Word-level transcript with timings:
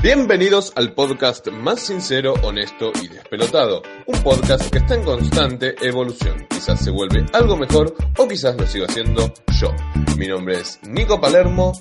Bienvenidos 0.00 0.72
al 0.76 0.94
podcast 0.94 1.48
más 1.48 1.80
sincero, 1.80 2.34
honesto 2.44 2.92
y 3.02 3.08
despelotado. 3.08 3.82
Un 4.06 4.22
podcast 4.22 4.70
que 4.70 4.78
está 4.78 4.94
en 4.94 5.02
constante 5.02 5.74
evolución. 5.80 6.46
Quizás 6.48 6.84
se 6.84 6.92
vuelve 6.92 7.26
algo 7.32 7.56
mejor 7.56 7.96
o 8.16 8.28
quizás 8.28 8.56
lo 8.56 8.64
sigo 8.64 8.86
haciendo 8.88 9.34
yo. 9.60 9.72
Mi 10.16 10.28
nombre 10.28 10.60
es 10.60 10.78
Nico 10.84 11.20
Palermo 11.20 11.72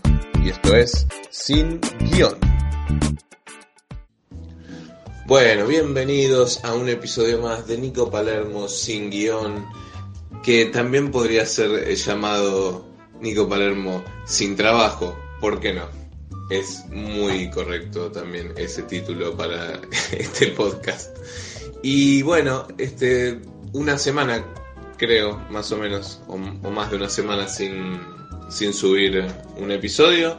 y 0.43 0.49
esto 0.49 0.75
es 0.75 1.05
Sin 1.29 1.79
Guión. 2.11 2.39
Bueno, 5.28 5.68
bienvenidos 5.68 6.65
a 6.65 6.74
un 6.74 6.90
episodio 6.90 7.40
más 7.40 7.68
de 7.68 7.78
Nico 7.78 8.10
Palermo 8.10 8.68
Sin 8.68 9.12
Guión, 9.12 9.68
que 10.42 10.65
también 10.65 11.12
podría 11.12 11.46
ser 11.46 11.94
llamado 11.94 12.84
Nico 13.22 13.47
Palermo 13.47 14.04
Sin 14.26 14.56
Trabajo, 14.56 15.15
¿por 15.40 15.60
qué 15.60 15.74
no? 15.76 16.06
Es 16.49 16.85
muy 16.89 17.49
correcto 17.49 18.11
también 18.11 18.53
ese 18.55 18.84
título 18.84 19.35
para 19.35 19.81
este 20.11 20.47
podcast. 20.47 21.17
Y 21.83 22.21
bueno, 22.21 22.67
este, 22.77 23.39
una 23.73 23.97
semana, 23.97 24.45
creo, 24.97 25.38
más 25.49 25.71
o 25.71 25.77
menos, 25.77 26.21
o, 26.27 26.38
más 26.38 26.89
de 26.89 26.97
una 26.97 27.09
semana 27.09 27.47
sin, 27.47 27.99
sin 28.49 28.73
subir 28.73 29.25
un 29.57 29.71
episodio. 29.71 30.38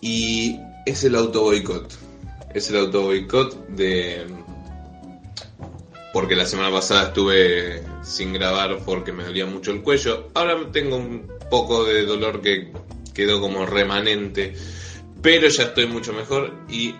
Y 0.00 0.58
es 0.86 1.04
el 1.04 1.16
auto 1.16 1.42
boicot. 1.42 1.92
Es 2.54 2.70
el 2.70 2.76
auto 2.76 3.02
boicot 3.02 3.68
de. 3.68 4.26
Porque 6.12 6.36
la 6.36 6.44
semana 6.44 6.70
pasada 6.70 7.08
estuve 7.08 7.82
sin 8.02 8.34
grabar 8.34 8.80
porque 8.84 9.12
me 9.12 9.24
dolía 9.24 9.46
mucho 9.46 9.72
el 9.72 9.80
cuello. 9.80 10.28
Ahora 10.34 10.58
tengo 10.70 10.96
un 10.96 11.26
poco 11.50 11.84
de 11.84 12.04
dolor 12.04 12.42
que 12.42 12.70
quedó 13.14 13.40
como 13.40 13.64
remanente 13.64 14.54
pero 15.22 15.48
ya 15.48 15.62
estoy 15.64 15.86
mucho 15.86 16.12
mejor 16.12 16.52
y 16.68 16.94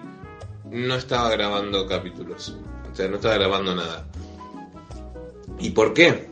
no 0.71 0.95
estaba 0.95 1.29
grabando 1.31 1.87
capítulos. 1.87 2.57
O 2.91 2.95
sea, 2.95 3.09
no 3.09 3.17
estaba 3.17 3.35
grabando 3.35 3.75
nada. 3.75 4.07
¿Y 5.59 5.71
por 5.71 5.93
qué? 5.93 6.29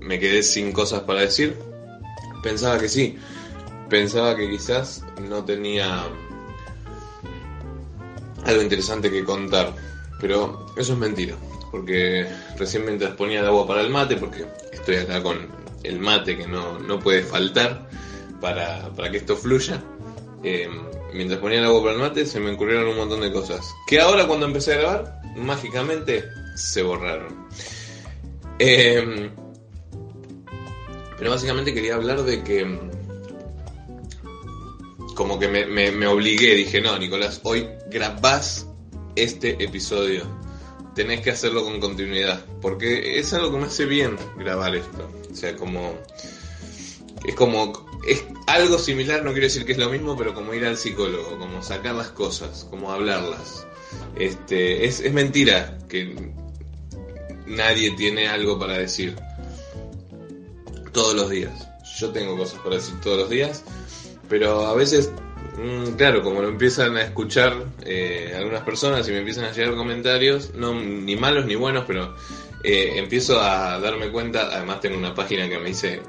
Me 0.00 0.18
quedé 0.18 0.42
sin 0.42 0.72
cosas 0.72 1.02
para 1.02 1.20
decir. 1.20 1.56
Pensaba 2.42 2.78
que 2.78 2.88
sí. 2.88 3.16
Pensaba 3.88 4.36
que 4.36 4.50
quizás 4.50 5.04
no 5.28 5.44
tenía 5.44 6.04
algo 8.44 8.62
interesante 8.62 9.10
que 9.10 9.24
contar. 9.24 9.74
Pero 10.20 10.66
eso 10.76 10.94
es 10.94 10.98
mentira. 10.98 11.36
Porque 11.70 12.26
recién 12.58 12.84
mientras 12.84 13.14
ponía 13.14 13.40
el 13.40 13.46
agua 13.46 13.66
para 13.66 13.82
el 13.82 13.90
mate, 13.90 14.16
porque 14.16 14.46
estoy 14.72 14.96
acá 14.96 15.22
con 15.22 15.46
el 15.84 16.00
mate 16.00 16.36
que 16.36 16.46
no, 16.46 16.78
no 16.78 16.98
puede 16.98 17.22
faltar 17.22 17.88
para, 18.40 18.90
para 18.96 19.10
que 19.10 19.18
esto 19.18 19.36
fluya. 19.36 19.82
Eh, 20.42 20.68
mientras 21.12 21.40
ponía 21.40 21.58
el 21.58 21.64
agua 21.64 21.82
para 21.82 21.94
el 21.94 22.00
mate, 22.00 22.26
se 22.26 22.40
me 22.40 22.52
ocurrieron 22.52 22.88
un 22.88 22.96
montón 22.96 23.20
de 23.20 23.32
cosas. 23.32 23.74
Que 23.86 24.00
ahora 24.00 24.26
cuando 24.26 24.46
empecé 24.46 24.74
a 24.74 24.78
grabar, 24.78 25.20
mágicamente 25.36 26.24
se 26.54 26.82
borraron. 26.82 27.48
Eh, 28.58 29.30
pero 31.18 31.30
básicamente 31.30 31.74
quería 31.74 31.96
hablar 31.96 32.22
de 32.22 32.42
que... 32.42 32.78
Como 35.14 35.38
que 35.40 35.48
me, 35.48 35.66
me, 35.90 36.06
obligué, 36.06 36.54
dije, 36.54 36.80
no, 36.80 36.96
Nicolás, 36.96 37.40
hoy 37.42 37.68
grabás 37.90 38.68
este 39.16 39.62
episodio. 39.62 40.22
Tenés 40.94 41.22
que 41.22 41.32
hacerlo 41.32 41.64
con 41.64 41.80
continuidad. 41.80 42.44
Porque 42.62 43.18
es 43.18 43.32
algo 43.32 43.50
que 43.50 43.58
me 43.58 43.66
hace 43.66 43.84
bien 43.84 44.16
grabar 44.38 44.76
esto. 44.76 45.10
O 45.30 45.34
sea, 45.34 45.56
como... 45.56 45.94
Es 47.26 47.34
como 47.34 47.87
es 48.08 48.24
algo 48.46 48.78
similar, 48.78 49.22
no 49.22 49.32
quiero 49.32 49.46
decir 49.46 49.64
que 49.66 49.72
es 49.72 49.78
lo 49.78 49.90
mismo, 49.90 50.16
pero 50.16 50.34
como 50.34 50.54
ir 50.54 50.64
al 50.64 50.78
psicólogo, 50.78 51.38
como 51.38 51.62
sacar 51.62 51.94
las 51.94 52.08
cosas, 52.08 52.66
como 52.70 52.90
hablarlas. 52.90 53.66
Este, 54.16 54.86
es, 54.86 55.00
es 55.00 55.12
mentira 55.12 55.78
que 55.88 56.32
nadie 57.46 57.90
tiene 57.92 58.28
algo 58.28 58.58
para 58.58 58.78
decir 58.78 59.14
todos 60.92 61.14
los 61.14 61.28
días. 61.28 61.68
Yo 61.98 62.10
tengo 62.10 62.36
cosas 62.36 62.60
para 62.60 62.76
decir 62.76 62.98
todos 63.00 63.18
los 63.18 63.30
días, 63.30 63.62
pero 64.28 64.66
a 64.66 64.74
veces, 64.74 65.10
mm, 65.58 65.96
claro, 65.96 66.22
como 66.22 66.40
lo 66.40 66.48
empiezan 66.48 66.96
a 66.96 67.02
escuchar 67.02 67.66
eh, 67.84 68.32
algunas 68.36 68.62
personas 68.62 69.06
y 69.08 69.12
me 69.12 69.18
empiezan 69.18 69.44
a 69.44 69.52
llegar 69.52 69.74
comentarios, 69.74 70.54
no 70.54 70.72
ni 70.74 71.16
malos 71.16 71.44
ni 71.44 71.56
buenos, 71.56 71.84
pero 71.86 72.14
eh, 72.64 72.94
empiezo 72.96 73.40
a 73.40 73.78
darme 73.80 74.10
cuenta, 74.10 74.48
además 74.50 74.80
tengo 74.80 74.96
una 74.96 75.14
página 75.14 75.46
que 75.48 75.58
me 75.58 75.68
dice... 75.68 76.00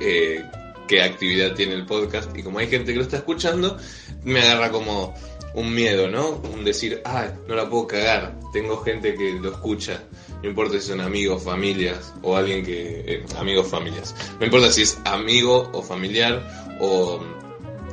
Eh, 0.00 0.42
qué 0.88 1.02
actividad 1.02 1.54
tiene 1.54 1.74
el 1.74 1.86
podcast 1.86 2.36
y 2.36 2.42
como 2.42 2.58
hay 2.58 2.68
gente 2.68 2.92
que 2.92 2.98
lo 2.98 3.04
está 3.04 3.18
escuchando, 3.18 3.78
me 4.22 4.40
agarra 4.40 4.70
como 4.70 5.14
un 5.54 5.72
miedo, 5.72 6.08
¿no? 6.08 6.42
Un 6.52 6.64
decir, 6.64 7.00
ah, 7.04 7.28
no 7.46 7.54
la 7.54 7.68
puedo 7.68 7.86
cagar, 7.86 8.34
tengo 8.52 8.78
gente 8.78 9.14
que 9.14 9.32
lo 9.32 9.52
escucha, 9.52 10.02
no 10.42 10.48
importa 10.48 10.80
si 10.80 10.88
son 10.88 11.00
amigos, 11.00 11.42
familias 11.42 12.12
o 12.22 12.36
alguien 12.36 12.64
que... 12.64 13.04
Eh, 13.06 13.24
amigos, 13.38 13.68
familias, 13.68 14.14
no 14.38 14.44
importa 14.44 14.70
si 14.72 14.82
es 14.82 14.98
amigo 15.04 15.70
o 15.72 15.82
familiar 15.82 16.76
o, 16.80 17.20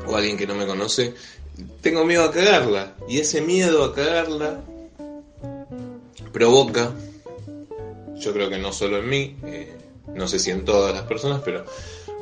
o 0.08 0.16
alguien 0.16 0.38
que 0.38 0.48
no 0.48 0.56
me 0.56 0.66
conoce, 0.66 1.14
tengo 1.82 2.04
miedo 2.04 2.24
a 2.24 2.32
cagarla 2.32 2.96
y 3.08 3.20
ese 3.20 3.42
miedo 3.42 3.84
a 3.84 3.94
cagarla 3.94 4.62
provoca, 6.32 6.92
yo 8.16 8.34
creo 8.34 8.50
que 8.50 8.58
no 8.58 8.74
solo 8.74 8.98
en 8.98 9.10
mí, 9.10 9.36
eh, 9.46 9.78
no 10.14 10.28
sé 10.28 10.40
si 10.40 10.52
en 10.52 10.66
todas 10.66 10.94
las 10.94 11.04
personas, 11.04 11.42
pero 11.44 11.66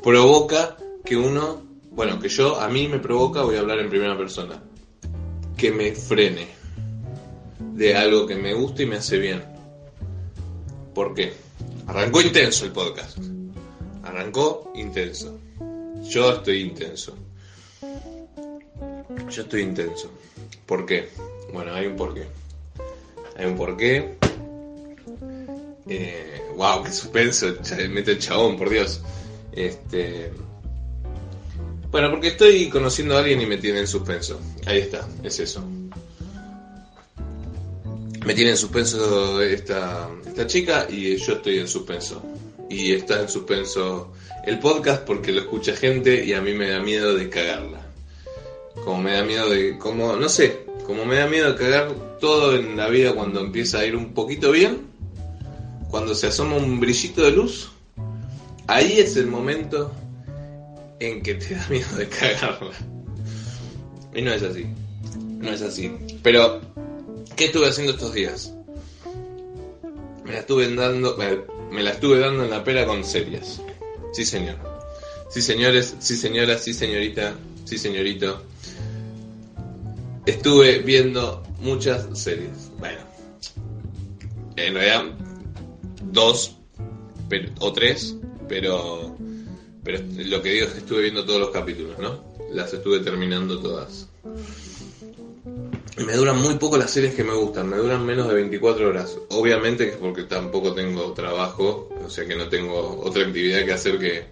provoca 0.02 0.78
que 1.04 1.16
uno, 1.18 1.62
bueno, 1.92 2.20
que 2.20 2.30
yo, 2.30 2.60
a 2.60 2.68
mí 2.70 2.88
me 2.88 3.00
provoca, 3.00 3.42
voy 3.44 3.56
a 3.56 3.60
hablar 3.60 3.80
en 3.80 3.90
primera 3.90 4.18
persona, 4.18 4.62
que 5.58 5.72
me 5.72 5.92
frene 5.94 6.48
de 7.60 7.96
algo 7.96 8.26
que 8.26 8.36
me 8.36 8.54
gusta 8.54 8.84
y 8.84 8.86
me 8.86 8.98
hace 8.98 9.18
bien. 9.18 9.44
¿Por 10.94 11.14
qué? 11.14 11.34
Arrancó 11.88 12.22
intenso 12.22 12.66
el 12.66 12.72
podcast. 12.72 13.18
Arrancó 14.04 14.72
intenso. 14.76 15.40
Yo 16.04 16.34
estoy 16.34 16.62
intenso. 16.62 17.16
Yo 19.30 19.42
estoy 19.42 19.62
intenso. 19.62 20.12
¿Por 20.66 20.86
qué? 20.86 21.10
Bueno, 21.54 21.74
hay 21.74 21.88
un 21.88 21.96
porqué. 21.96 22.26
Hay 23.38 23.46
un 23.46 23.56
porqué. 23.56 24.18
Eh, 25.88 26.42
wow, 26.56 26.84
qué 26.84 26.92
suspenso. 26.92 27.48
Mete 27.90 28.12
el 28.12 28.20
chabón, 28.20 28.58
por 28.58 28.70
Dios. 28.70 29.02
Este. 29.60 30.32
Bueno, 31.92 32.10
porque 32.12 32.30
estoy 32.30 32.70
conociendo 32.70 33.18
a 33.18 33.20
alguien 33.20 33.42
y 33.42 33.46
me 33.46 33.58
tiene 33.58 33.80
en 33.80 33.88
suspenso. 33.88 34.40
Ahí 34.66 34.80
está, 34.80 35.06
es 35.22 35.38
eso. 35.42 35.62
Me 38.26 38.34
tiene 38.34 38.52
en 38.52 38.58
suspenso 38.58 39.42
esta, 39.42 40.10
esta 40.26 40.48
chica 40.48 40.88
y 40.90 41.18
yo 41.18 41.34
estoy 41.34 41.60
en 41.60 41.68
suspenso. 41.68 42.24
Y 42.70 42.94
está 42.94 43.22
en 43.22 43.28
suspenso 43.28 44.14
el 44.46 44.60
podcast 44.60 45.04
porque 45.04 45.34
lo 45.34 45.42
escucha 45.42 45.76
gente 45.76 46.24
y 46.24 46.32
a 46.32 46.42
mí 46.42 46.54
me 46.54 46.70
da 46.70 46.80
miedo 46.80 47.14
de 47.16 47.30
cagarla. 47.30 47.82
Como 48.86 49.02
me 49.02 49.14
da 49.14 49.24
miedo 49.24 49.50
de. 49.50 49.78
como. 49.78 50.16
no 50.16 50.30
sé. 50.30 50.68
Como 50.86 51.04
me 51.04 51.18
da 51.18 51.28
miedo 51.28 51.52
de 51.52 51.58
cagar 51.58 52.18
todo 52.22 52.56
en 52.56 52.78
la 52.78 52.88
vida 52.88 53.14
cuando 53.14 53.42
empieza 53.42 53.80
a 53.80 53.86
ir 53.86 53.98
un 53.98 54.14
poquito 54.14 54.52
bien. 54.52 54.88
Cuando 55.90 56.16
se 56.16 56.28
asoma 56.28 56.56
un 56.56 56.80
brillito 56.80 57.24
de 57.24 57.32
luz 57.32 57.72
Ahí 58.70 59.00
es 59.00 59.18
el 59.18 59.26
momento 59.26 59.92
en 61.00 61.24
que 61.24 61.34
te 61.34 61.56
da 61.56 61.68
miedo 61.70 61.98
de 61.98 62.08
cagarla. 62.08 62.72
Y 64.14 64.22
no 64.22 64.32
es 64.32 64.44
así. 64.44 64.68
No 65.18 65.50
es 65.50 65.64
así. 65.64 65.92
Pero, 66.22 66.62
¿qué 67.36 67.46
estuve 67.46 67.68
haciendo 67.68 67.94
estos 67.94 68.14
días? 68.14 68.54
Me 70.24 70.34
la 70.34 70.40
estuve 70.42 70.76
dando, 70.76 71.18
me, 71.72 71.82
la 71.82 71.90
estuve 71.90 72.20
dando 72.20 72.44
en 72.44 72.52
la 72.52 72.64
pera 72.64 72.86
con 72.86 73.04
series. 73.04 73.60
Sí, 74.14 74.24
señor. 74.24 74.58
Sí, 75.32 75.42
señores, 75.42 75.96
sí, 75.98 76.16
señora, 76.16 76.60
sí, 76.60 76.72
señorita, 76.72 77.34
sí, 77.66 77.80
señorito. 77.80 78.44
Estuve 80.28 80.78
viendo 80.84 81.42
muchas 81.60 82.06
series. 82.14 82.70
Bueno, 82.78 83.02
en 84.58 84.76
realidad, 84.76 85.06
dos 86.04 86.56
o 87.62 87.74
tres 87.74 88.16
pero, 88.50 89.16
pero 89.84 90.00
lo 90.26 90.42
que 90.42 90.50
digo 90.52 90.66
es 90.66 90.74
que 90.74 90.80
estuve 90.80 91.04
viendo 91.04 91.24
todos 91.26 91.40
los 91.40 91.52
capítulos, 91.52 91.98
¿no? 92.00 92.24
Las 92.52 92.74
estuve 92.74 93.00
terminando 93.00 93.60
todas. 93.60 94.08
Me 96.06 96.14
duran 96.14 96.42
muy 96.42 96.56
poco 96.56 96.78
las 96.78 96.92
series 96.92 97.14
que 97.14 97.24
me 97.24 97.34
gustan, 97.34 97.70
me 97.70 97.78
duran 97.78 98.06
menos 98.06 98.28
de 98.28 98.34
24 98.34 98.90
horas. 98.90 99.18
Obviamente 99.30 99.86
que 99.86 99.92
es 99.92 99.98
porque 99.98 100.24
tampoco 100.24 100.74
tengo 100.74 101.14
trabajo, 101.14 101.90
o 102.04 102.10
sea 102.10 102.26
que 102.26 102.36
no 102.36 102.48
tengo 102.50 103.02
otra 103.04 103.26
actividad 103.26 103.66
que 103.66 103.74
hacer 103.74 104.00
que 104.00 104.26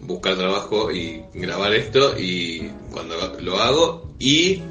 buscar 0.00 0.36
trabajo 0.36 0.90
y 0.90 1.22
grabar 1.34 1.74
esto 1.74 2.18
y 2.18 2.70
cuando 2.90 3.14
lo 3.40 3.58
hago 3.58 4.14
y 4.18 4.62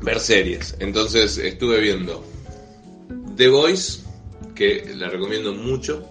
ver 0.00 0.20
series. 0.20 0.76
Entonces 0.78 1.38
estuve 1.38 1.80
viendo 1.80 2.24
The 3.36 3.48
Voice, 3.48 4.00
que 4.54 4.94
la 4.96 5.08
recomiendo 5.08 5.52
mucho, 5.52 6.06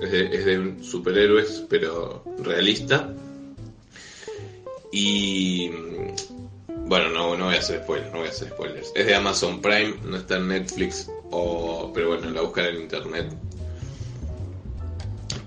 es 0.00 0.44
de, 0.44 0.74
superhéroes, 0.82 1.64
pero 1.68 2.24
realista. 2.42 3.12
Y 4.92 5.70
Bueno, 6.86 7.10
no, 7.10 7.36
no 7.36 7.44
voy 7.46 7.54
a 7.54 7.58
hacer 7.58 7.82
spoilers, 7.82 8.12
no 8.12 8.18
voy 8.18 8.28
a 8.28 8.30
hacer 8.30 8.48
spoilers. 8.48 8.92
Es 8.96 9.06
de 9.06 9.14
Amazon 9.14 9.60
Prime, 9.60 9.94
no 10.04 10.16
está 10.16 10.38
en 10.38 10.48
Netflix, 10.48 11.08
o, 11.30 11.92
pero 11.94 12.08
bueno, 12.08 12.30
la 12.30 12.40
buscan 12.40 12.66
en 12.66 12.82
internet. 12.82 13.32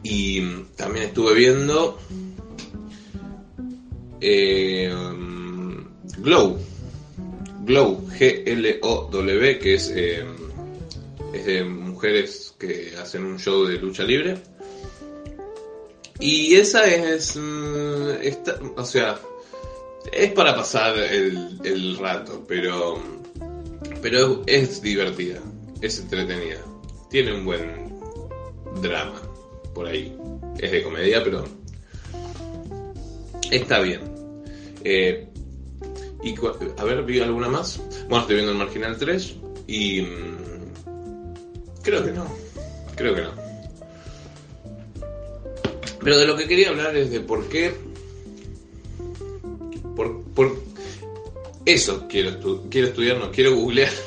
Y 0.04 0.42
también 0.76 1.08
estuve 1.08 1.34
viendo 1.34 1.98
eh, 4.22 4.94
Glow. 6.18 6.58
Glow, 7.66 8.08
G-L-O-W, 8.08 9.60
que 9.60 9.74
es, 9.76 9.92
eh, 9.96 10.24
es 11.34 11.46
de 11.46 11.64
mujeres 11.64 12.53
que 12.68 12.96
hacen 12.98 13.24
un 13.26 13.38
show 13.40 13.66
de 13.66 13.78
lucha 13.78 14.04
libre. 14.04 14.38
Y 16.20 16.56
esa 16.56 16.86
es. 16.86 17.36
mm, 17.36 18.10
esta- 18.22 18.60
o 18.76 18.86
sea, 18.86 19.20
es 20.12 20.32
para 20.32 20.56
pasar 20.56 20.98
el, 20.98 21.60
el 21.64 21.98
rato, 21.98 22.44
pero. 22.48 23.02
Pero 24.02 24.44
es 24.46 24.82
divertida, 24.82 25.40
es 25.82 26.00
entretenida. 26.00 26.60
Tiene 27.10 27.34
un 27.34 27.46
buen 27.46 27.94
drama 28.82 29.22
por 29.74 29.88
ahí. 29.88 30.16
Es 30.60 30.72
de 30.72 30.84
comedia, 30.84 31.24
pero. 31.24 31.46
Está 33.52 33.80
bien. 33.82 34.02
Eh, 34.84 35.28
y 36.24 36.36
a 36.78 36.84
ver, 36.84 37.04
vi 37.04 37.20
alguna 37.20 37.50
más. 37.50 37.80
Bueno, 38.08 38.22
estoy 38.22 38.36
viendo 38.36 38.52
el 38.54 38.58
Marginal 38.58 38.98
3 38.98 39.36
y. 39.68 40.02
mm, 40.02 40.74
creo 41.84 42.04
que 42.06 42.12
no. 42.12 42.43
Creo 42.96 43.16
que 43.16 43.22
no. 43.22 43.32
Pero 46.04 46.18
de 46.18 46.28
lo 46.28 46.36
que 46.36 46.48
quería 46.48 46.70
hablar 46.70 46.96
es 46.98 47.12
de 47.12 47.20
por 47.22 47.48
qué. 47.50 47.74
Por, 49.96 50.22
por 50.34 50.58
eso 51.66 52.06
quiero, 52.10 52.32
estu- 52.32 52.68
quiero 52.70 52.88
estudiar, 52.88 53.18
no, 53.18 53.32
quiero 53.32 53.56
googlear. 53.56 53.92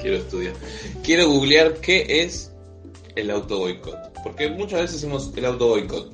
Quiero 0.00 0.16
estudiar. 0.16 0.54
Quiero 1.04 1.28
googlear 1.28 1.74
qué 1.74 2.22
es 2.24 2.50
el 3.14 3.30
auto 3.30 3.58
boicot. 3.58 3.96
Porque 4.24 4.48
muchas 4.48 4.80
veces 4.80 5.00
decimos 5.00 5.30
el 5.36 5.44
auto 5.44 5.68
boicot. 5.68 6.10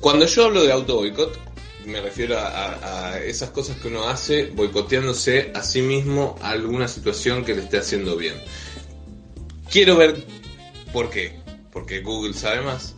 Cuando 0.00 0.24
yo 0.24 0.44
hablo 0.44 0.62
de 0.62 0.72
auto 0.72 0.94
boicot, 0.96 1.36
me 1.84 2.00
refiero 2.00 2.38
a, 2.38 2.46
a- 2.48 3.08
a 3.12 3.22
esas 3.22 3.50
cosas 3.50 3.76
que 3.78 3.88
uno 3.88 4.08
hace 4.08 4.46
boicoteándose 4.46 5.50
a 5.54 5.62
sí 5.62 5.82
mismo 5.82 6.36
a 6.40 6.50
alguna 6.50 6.88
situación 6.88 7.44
que 7.44 7.54
le 7.54 7.62
esté 7.62 7.76
haciendo 7.78 8.16
bien. 8.16 8.34
Quiero 9.70 9.96
ver 9.96 10.22
por 10.94 11.10
qué. 11.10 11.32
Porque 11.72 12.00
Google 12.00 12.32
sabe 12.32 12.62
más. 12.62 12.94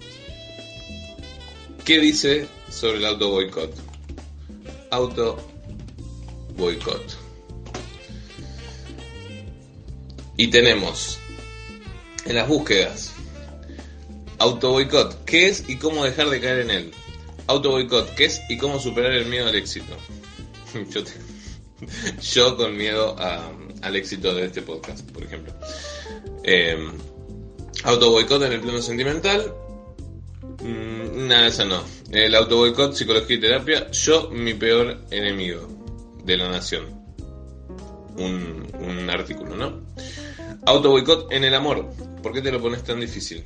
¿Qué 1.85 1.99
dice 1.99 2.47
sobre 2.71 2.99
el 2.99 3.07
auto 3.07 3.31
boicot? 3.31 3.75
Auto 4.91 5.39
boicot. 6.57 7.19
Y 10.37 10.49
tenemos 10.49 11.19
en 12.27 12.37
las 12.37 12.47
búsquedas 12.47 13.15
auto 14.39 14.73
boicot, 14.73 15.25
¿qué 15.25 15.49
es 15.49 15.65
y 15.67 15.77
cómo 15.77 16.05
dejar 16.05 16.29
de 16.29 16.41
caer 16.41 16.59
en 16.61 16.71
él? 16.71 16.93
Auto 17.47 17.71
boicot, 17.71 18.15
¿qué 18.15 18.27
es 18.27 18.43
y 18.51 18.59
cómo 18.59 18.79
superar 18.79 19.13
el 19.13 19.27
miedo 19.27 19.49
al 19.49 19.55
éxito? 19.55 19.97
Yo, 22.21 22.57
con 22.59 22.77
miedo 22.77 23.17
al 23.19 23.97
éxito 23.97 24.35
de 24.35 24.47
este 24.47 24.61
podcast, 24.61 25.09
por 25.11 25.23
ejemplo. 25.23 25.55
Eh, 26.45 26.77
auto 27.87 28.11
boicot 28.11 28.43
en 28.43 28.53
el 28.53 28.61
plano 28.61 28.83
sentimental, 28.83 29.55
Mm, 30.63 31.29
nada, 31.29 31.47
esa 31.47 31.65
no. 31.65 31.83
El 32.11 32.35
auto 32.35 32.57
boicot, 32.57 32.95
psicología 32.95 33.37
y 33.37 33.41
terapia. 33.41 33.91
Yo, 33.91 34.31
mi 34.31 34.55
peor 34.55 34.99
enemigo 35.11 35.69
de 36.25 36.37
la 36.37 36.49
nación. 36.49 36.87
Un, 38.17 38.67
un 38.81 39.11
artículo, 39.11 39.55
¿no? 39.55 39.81
Auto 40.65 40.91
boicot 40.91 41.33
en 41.33 41.45
el 41.45 41.55
amor. 41.55 41.89
¿Por 42.23 42.33
qué 42.33 42.43
te 42.43 42.51
lo 42.51 42.61
pones 42.61 42.83
tan 42.83 43.01
difícil? 43.01 43.45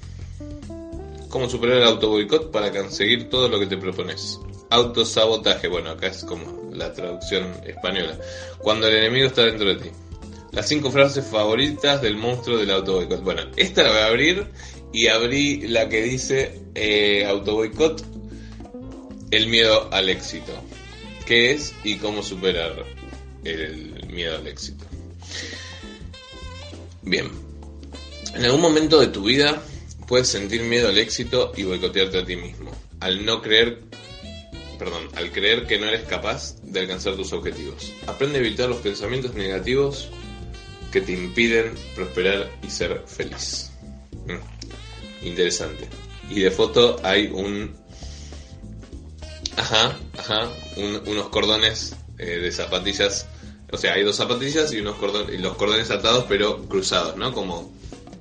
¿Cómo 1.29 1.49
superar 1.49 1.79
el 1.79 1.85
auto 1.85 2.09
boicot 2.09 2.51
para 2.51 2.71
conseguir 2.73 3.29
todo 3.29 3.49
lo 3.49 3.59
que 3.59 3.67
te 3.67 3.77
propones? 3.77 4.41
Autosabotaje. 4.71 5.69
Bueno, 5.69 5.91
acá 5.91 6.07
es 6.07 6.25
como 6.25 6.71
la 6.73 6.93
traducción 6.93 7.53
española. 7.67 8.19
Cuando 8.59 8.87
el 8.87 8.97
enemigo 8.97 9.27
está 9.27 9.43
dentro 9.45 9.69
de 9.69 9.77
ti. 9.77 9.91
Las 10.53 10.69
cinco 10.69 10.91
frases 10.91 11.25
favoritas 11.25 12.03
del 12.03 12.17
monstruo 12.17 12.59
del 12.59 12.71
auto 12.71 12.95
boicot. 12.95 13.23
Bueno, 13.23 13.43
esta 13.57 13.85
la 13.85 13.91
voy 13.91 13.99
a 13.99 14.07
abrir 14.07 14.47
y 14.93 15.07
abrí 15.07 15.69
la 15.69 15.89
que 15.89 16.03
dice 16.03 16.61
eh, 16.75 17.25
auto 17.25 17.55
boicot, 17.55 18.05
el 19.31 19.47
miedo 19.47 19.89
al 19.93 20.09
éxito. 20.09 20.53
¿Qué 21.25 21.53
es 21.53 21.73
y 21.85 21.97
cómo 21.97 22.23
superar 22.23 22.85
el 23.45 24.09
miedo 24.09 24.37
al 24.37 24.47
éxito? 24.49 24.85
Bien, 27.03 27.31
en 28.35 28.45
algún 28.45 28.61
momento 28.61 28.99
de 29.01 29.07
tu 29.07 29.23
vida 29.23 29.63
puedes 30.09 30.29
sentir 30.29 30.63
miedo 30.63 30.89
al 30.89 30.99
éxito 30.99 31.53
y 31.57 31.63
boicotearte 31.63 32.19
a 32.19 32.25
ti 32.25 32.35
mismo. 32.35 32.73
Al 32.99 33.25
no 33.25 33.41
creer, 33.41 33.81
perdón, 34.79 35.09
al 35.15 35.31
creer 35.31 35.69
que 35.69 35.79
no 35.79 35.87
eres 35.87 36.03
capaz 36.03 36.57
de 36.63 36.81
alcanzar 36.81 37.15
tus 37.15 37.33
objetivos. 37.33 37.93
Aprende 38.09 38.39
a 38.39 38.41
evitar 38.41 38.69
los 38.69 38.79
pensamientos 38.79 39.35
negativos 39.35 40.11
que 40.93 41.01
te 41.01 41.13
impiden 41.13 41.75
prosperar 41.95 42.51
y 42.63 42.71
ser 42.71 43.03
feliz. 43.07 43.71
Mm, 44.27 45.27
Interesante. 45.27 45.89
Y 46.31 46.41
de 46.41 46.51
foto 46.51 46.99
hay 47.03 47.27
un... 47.29 47.75
Ajá, 49.57 49.97
ajá, 50.19 50.49
un- 50.77 51.03
unos 51.07 51.29
cordones 51.29 51.97
eh, 52.19 52.25
de 52.39 52.53
zapatillas. 52.53 53.27
O 53.73 53.77
sea, 53.77 53.95
hay 53.95 54.03
dos 54.05 54.17
zapatillas 54.17 54.73
y 54.73 54.81
unos 54.81 54.97
cordones, 54.97 55.39
los 55.41 55.57
cordones 55.57 55.91
atados 55.91 56.25
pero 56.29 56.63
cruzados, 56.67 57.17
¿no? 57.17 57.33
Como 57.33 57.71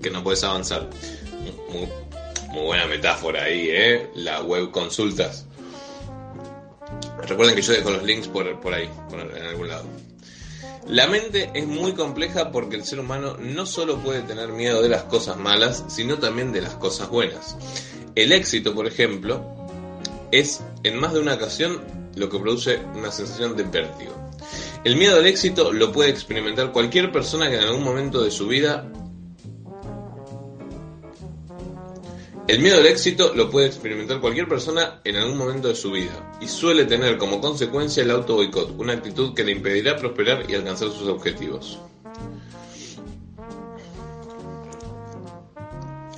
que 0.01 0.09
no 0.09 0.23
puedes 0.23 0.43
avanzar. 0.43 0.89
Muy, 1.71 1.87
muy 2.49 2.63
buena 2.65 2.87
metáfora 2.87 3.43
ahí, 3.43 3.67
¿eh? 3.69 4.09
La 4.15 4.41
web 4.41 4.71
consultas. 4.71 5.45
Recuerden 7.27 7.55
que 7.55 7.61
yo 7.61 7.73
dejo 7.73 7.91
los 7.91 8.03
links 8.03 8.27
por, 8.27 8.59
por 8.59 8.73
ahí, 8.73 8.89
por 9.09 9.19
en 9.19 9.43
algún 9.45 9.67
lado. 9.69 9.85
La 10.89 11.05
mente 11.05 11.51
es 11.53 11.67
muy 11.67 11.93
compleja 11.93 12.51
porque 12.51 12.75
el 12.75 12.83
ser 12.83 12.99
humano 12.99 13.37
no 13.39 13.67
solo 13.67 13.99
puede 13.99 14.21
tener 14.21 14.49
miedo 14.49 14.81
de 14.81 14.89
las 14.89 15.03
cosas 15.03 15.37
malas, 15.37 15.85
sino 15.87 16.17
también 16.17 16.51
de 16.51 16.61
las 16.61 16.73
cosas 16.77 17.09
buenas. 17.09 17.55
El 18.15 18.31
éxito, 18.31 18.73
por 18.73 18.87
ejemplo, 18.87 19.45
es 20.31 20.63
en 20.81 20.99
más 20.99 21.13
de 21.13 21.19
una 21.19 21.35
ocasión 21.35 21.79
lo 22.15 22.27
que 22.27 22.39
produce 22.39 22.79
una 22.95 23.11
sensación 23.11 23.55
de 23.55 23.65
vértigo. 23.65 24.31
El 24.83 24.95
miedo 24.95 25.17
al 25.17 25.27
éxito 25.27 25.71
lo 25.71 25.91
puede 25.91 26.09
experimentar 26.09 26.71
cualquier 26.71 27.11
persona 27.11 27.49
que 27.49 27.57
en 27.57 27.65
algún 27.65 27.83
momento 27.83 28.23
de 28.23 28.31
su 28.31 28.47
vida 28.47 28.91
El 32.49 32.61
miedo 32.61 32.79
al 32.79 32.87
éxito 32.87 33.35
lo 33.35 33.51
puede 33.51 33.67
experimentar 33.67 34.19
cualquier 34.19 34.47
persona 34.47 35.01
en 35.03 35.17
algún 35.17 35.37
momento 35.37 35.67
de 35.67 35.75
su 35.75 35.91
vida 35.91 36.35
y 36.41 36.47
suele 36.47 36.85
tener 36.85 37.19
como 37.19 37.39
consecuencia 37.39 38.01
el 38.01 38.09
auto 38.09 38.37
boicot, 38.37 38.73
una 38.79 38.93
actitud 38.93 39.35
que 39.35 39.43
le 39.43 39.51
impedirá 39.51 39.95
prosperar 39.95 40.49
y 40.49 40.55
alcanzar 40.55 40.89
sus 40.89 41.07
objetivos. 41.07 41.77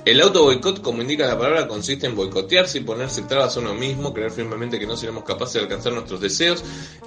El 0.04 0.20
auto 0.20 0.42
boicot, 0.42 0.82
como 0.82 1.00
indica 1.00 1.28
la 1.28 1.38
palabra, 1.38 1.68
consiste 1.68 2.08
en 2.08 2.16
boicotearse 2.16 2.78
y 2.78 2.80
ponerse 2.80 3.22
trabas 3.22 3.56
a 3.56 3.60
uno 3.60 3.72
mismo, 3.72 4.12
creer 4.12 4.32
firmemente 4.32 4.80
que 4.80 4.86
no 4.86 4.96
seremos 4.96 5.22
capaces 5.22 5.54
de 5.54 5.60
alcanzar 5.60 5.92
nuestros 5.92 6.20
deseos 6.20 6.64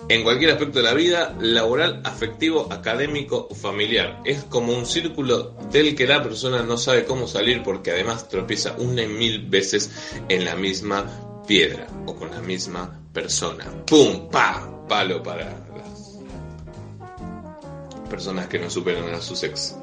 en 0.07 0.23
cualquier 0.23 0.51
aspecto 0.51 0.79
de 0.79 0.85
la 0.85 0.93
vida, 0.93 1.35
laboral, 1.41 1.99
afectivo, 2.05 2.71
académico 2.71 3.49
o 3.51 3.55
familiar. 3.55 4.21
Es 4.23 4.45
como 4.45 4.71
un 4.71 4.85
círculo 4.85 5.55
del 5.71 5.93
que 5.93 6.07
la 6.07 6.23
persona 6.23 6.63
no 6.63 6.77
sabe 6.77 7.03
cómo 7.03 7.27
salir 7.27 7.63
porque 7.63 7.91
además 7.91 8.29
tropieza 8.29 8.75
una 8.77 9.03
y 9.03 9.07
mil 9.07 9.45
veces 9.45 9.91
en 10.29 10.45
la 10.45 10.55
misma 10.55 11.43
piedra 11.45 11.87
o 12.05 12.15
con 12.15 12.31
la 12.31 12.39
misma 12.39 13.01
persona. 13.11 13.65
¡Pum! 13.85 14.29
¡Pa! 14.29 14.71
Palo 14.87 15.21
para 15.21 15.49
las 15.49 16.19
personas 18.09 18.47
que 18.47 18.59
no 18.59 18.69
superan 18.69 19.13
a 19.13 19.21
sus 19.21 19.43
ex. 19.43 19.75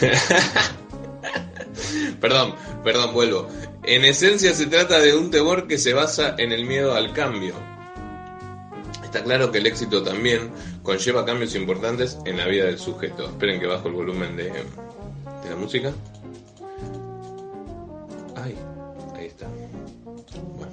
Perdón, 2.20 2.54
perdón, 2.84 3.12
vuelvo. 3.12 3.48
En 3.84 4.04
esencia 4.04 4.54
se 4.54 4.66
trata 4.66 4.98
de 4.98 5.16
un 5.16 5.30
temor 5.30 5.66
que 5.66 5.78
se 5.78 5.94
basa 5.94 6.34
en 6.38 6.52
el 6.52 6.64
miedo 6.64 6.94
al 6.94 7.12
cambio. 7.12 7.54
Está 9.04 9.24
claro 9.24 9.50
que 9.50 9.58
el 9.58 9.66
éxito 9.66 10.02
también 10.02 10.50
conlleva 10.82 11.24
cambios 11.24 11.54
importantes 11.54 12.18
en 12.26 12.36
la 12.36 12.46
vida 12.46 12.66
del 12.66 12.78
sujeto. 12.78 13.24
Esperen 13.24 13.58
que 13.58 13.66
bajo 13.66 13.88
el 13.88 13.94
volumen 13.94 14.36
de, 14.36 14.52
la 15.48 15.56
música. 15.56 15.92
Ay, 18.36 18.54
ahí 19.16 19.26
está. 19.26 19.46
Bueno. 20.56 20.72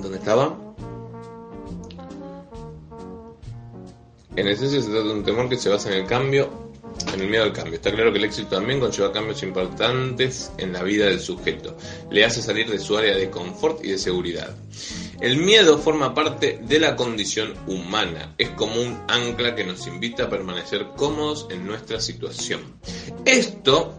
¿Dónde 0.00 0.18
estaba? 0.18 0.58
En 4.34 4.48
esencia 4.48 4.80
se 4.80 4.90
trata 4.90 5.04
de 5.04 5.12
un 5.12 5.24
temor 5.24 5.48
que 5.48 5.56
se 5.56 5.68
basa 5.68 5.90
en 5.90 6.02
el 6.02 6.06
cambio, 6.06 6.50
en 7.14 7.22
el 7.22 7.28
miedo 7.28 7.44
al 7.44 7.52
cambio. 7.52 7.74
Está 7.74 7.92
claro 7.92 8.12
que 8.12 8.18
el 8.18 8.24
éxito 8.24 8.56
también 8.56 8.80
conlleva 8.80 9.12
cambios 9.12 9.42
importantes 9.42 10.50
en 10.58 10.72
la 10.72 10.82
vida 10.82 11.06
del 11.06 11.20
sujeto. 11.20 11.76
Le 12.10 12.24
hace 12.24 12.42
salir 12.42 12.70
de 12.70 12.78
su 12.78 12.96
área 12.96 13.16
de 13.16 13.30
confort 13.30 13.84
y 13.84 13.90
de 13.90 13.98
seguridad. 13.98 14.54
El 15.20 15.36
miedo 15.36 15.78
forma 15.78 16.14
parte 16.14 16.58
de 16.62 16.80
la 16.80 16.96
condición 16.96 17.54
humana. 17.68 18.34
Es 18.38 18.50
como 18.50 18.80
un 18.80 18.98
ancla 19.06 19.54
que 19.54 19.64
nos 19.64 19.86
invita 19.86 20.24
a 20.24 20.28
permanecer 20.28 20.88
cómodos 20.96 21.46
en 21.50 21.64
nuestra 21.64 22.00
situación. 22.00 22.60
Esto, 23.24 23.94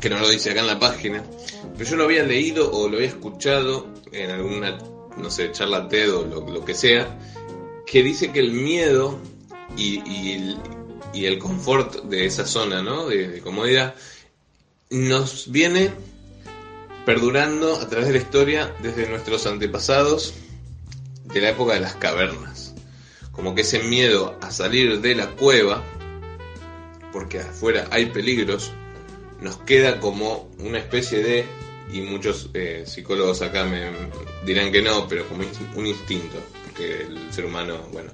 que 0.00 0.10
no 0.10 0.18
lo 0.18 0.28
dice 0.28 0.50
acá 0.50 0.60
en 0.60 0.66
la 0.66 0.78
página, 0.78 1.24
pero 1.78 1.88
yo 1.88 1.96
lo 1.96 2.04
había 2.04 2.24
leído 2.24 2.70
o 2.72 2.88
lo 2.88 2.96
había 2.96 3.08
escuchado 3.08 3.86
en 4.12 4.30
alguna, 4.30 4.76
no 5.16 5.30
sé, 5.30 5.50
charla 5.52 5.88
TED 5.88 6.14
o 6.14 6.26
lo, 6.26 6.64
que 6.64 6.74
sea, 6.74 7.18
que 7.86 8.02
dice 8.02 8.30
que 8.32 8.40
el 8.40 8.52
miedo 8.52 9.18
y, 9.76 10.56
el, 11.14 11.38
confort 11.38 12.04
de 12.04 12.26
esa 12.26 12.46
zona, 12.46 12.82
¿no? 12.82 13.08
de 13.08 13.40
comodidad, 13.40 13.94
nos 14.90 15.50
viene 15.50 15.90
perdurando 17.06 17.76
a 17.76 17.88
través 17.88 18.08
de 18.08 18.14
la 18.14 18.18
historia 18.18 18.74
desde 18.82 19.08
nuestros 19.08 19.46
antepasados 19.46 20.34
de 21.24 21.40
la 21.40 21.50
época 21.50 21.74
de 21.74 21.80
las 21.80 21.94
cavernas. 21.94 22.74
Como 23.32 23.54
que 23.54 23.62
ese 23.62 23.80
miedo 23.80 24.38
a 24.40 24.50
salir 24.50 25.00
de 25.00 25.14
la 25.14 25.28
cueva, 25.30 25.82
porque 27.12 27.40
afuera 27.40 27.88
hay 27.90 28.06
peligros, 28.06 28.72
nos 29.40 29.56
queda 29.58 30.00
como 30.00 30.50
una 30.58 30.78
especie 30.78 31.22
de, 31.22 31.46
y 31.92 32.02
muchos 32.02 32.50
eh, 32.54 32.84
psicólogos 32.86 33.40
acá 33.42 33.64
me 33.64 33.90
dirán 34.44 34.70
que 34.70 34.82
no, 34.82 35.08
pero 35.08 35.26
como 35.26 35.44
un 35.76 35.86
instinto, 35.86 36.36
porque 36.64 37.02
el 37.02 37.32
ser 37.32 37.46
humano, 37.46 37.88
bueno, 37.92 38.12